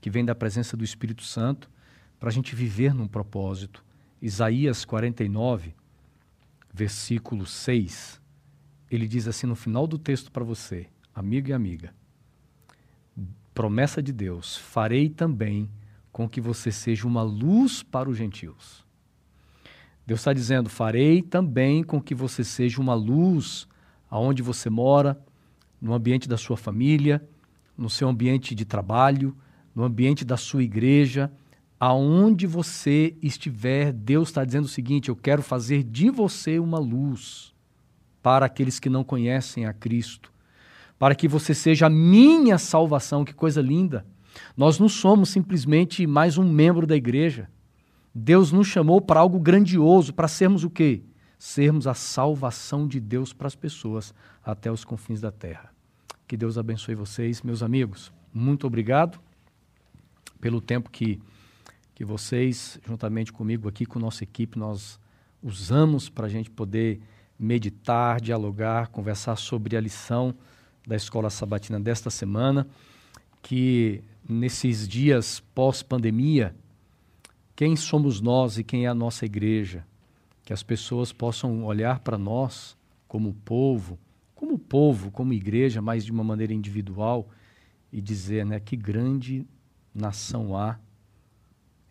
[0.00, 1.68] que vem da presença do Espírito Santo,
[2.20, 3.84] para a gente viver num propósito.
[4.22, 5.74] Isaías 49,
[6.72, 8.20] versículo 6,
[8.88, 11.92] ele diz assim no final do texto para você, amigo e amiga:
[13.52, 15.68] promessa de Deus, farei também
[16.12, 18.88] com que você seja uma luz para os gentios.
[20.06, 23.68] Deus está dizendo: farei também com que você seja uma luz
[24.10, 25.20] aonde você mora,
[25.80, 27.26] no ambiente da sua família,
[27.76, 29.36] no seu ambiente de trabalho,
[29.74, 31.30] no ambiente da sua igreja,
[31.78, 37.54] aonde você estiver, Deus está dizendo o seguinte: eu quero fazer de você uma luz
[38.22, 40.30] para aqueles que não conhecem a Cristo,
[40.98, 43.24] para que você seja a minha salvação.
[43.24, 44.04] Que coisa linda!
[44.56, 47.48] Nós não somos simplesmente mais um membro da igreja.
[48.14, 51.02] Deus nos chamou para algo grandioso, para sermos o quê?
[51.38, 54.12] Sermos a salvação de Deus para as pessoas
[54.44, 55.72] até os confins da terra.
[56.26, 58.12] Que Deus abençoe vocês, meus amigos.
[58.32, 59.18] Muito obrigado
[60.40, 61.20] pelo tempo que,
[61.94, 64.98] que vocês, juntamente comigo aqui, com nossa equipe, nós
[65.42, 67.00] usamos para a gente poder
[67.38, 70.34] meditar, dialogar, conversar sobre a lição
[70.86, 72.66] da Escola Sabatina desta semana,
[73.42, 76.54] que nesses dias pós-pandemia,
[77.60, 79.86] quem somos nós e quem é a nossa igreja?
[80.46, 82.74] Que as pessoas possam olhar para nós
[83.06, 83.98] como povo,
[84.34, 87.28] como povo, como igreja, mas de uma maneira individual
[87.92, 89.46] e dizer, né, que grande
[89.94, 90.78] nação há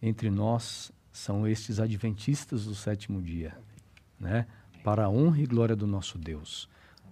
[0.01, 3.55] entre nós são estes adventistas do sétimo dia,
[4.19, 4.47] né?
[4.83, 6.67] Para a honra e glória do nosso Deus.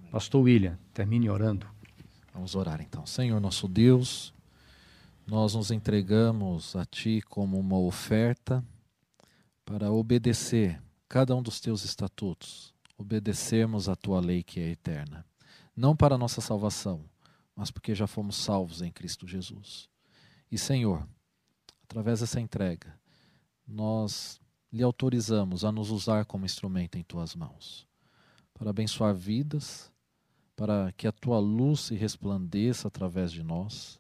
[0.09, 1.67] Pastor William, termine orando.
[2.34, 3.05] Vamos orar então.
[3.05, 4.34] Senhor nosso Deus,
[5.27, 8.63] nós nos entregamos a Ti como uma oferta
[9.65, 15.25] para obedecer cada um dos Teus estatutos, obedecermos a Tua lei que é eterna.
[15.75, 17.03] Não para nossa salvação,
[17.53, 19.89] mas porque já fomos salvos em Cristo Jesus.
[20.49, 21.05] E, Senhor,
[21.83, 22.97] através dessa entrega,
[23.67, 24.39] nós
[24.71, 27.85] lhe autorizamos a nos usar como instrumento em tuas mãos,
[28.53, 29.91] para abençoar vidas,
[30.55, 33.99] para que a tua luz se resplandeça através de nós,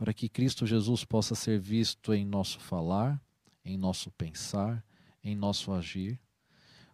[0.00, 3.20] para que Cristo Jesus possa ser visto em nosso falar,
[3.62, 4.82] em nosso pensar,
[5.22, 6.18] em nosso agir,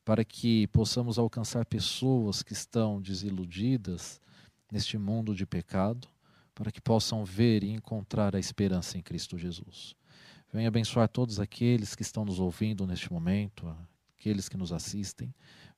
[0.05, 4.21] para que possamos alcançar pessoas que estão desiludidas
[4.73, 6.09] neste mundo de pecado
[6.53, 9.95] para que possam ver e encontrar a esperança em Cristo Jesus.
[10.53, 13.73] Venha abençoar todos aqueles que estão nos ouvindo neste momento,
[14.19, 15.33] aqueles que nos assistem.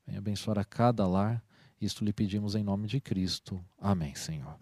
[0.07, 1.45] Venha abençoar a cada lar.
[1.79, 3.63] Isto lhe pedimos em nome de Cristo.
[3.79, 4.57] Amém, Senhor.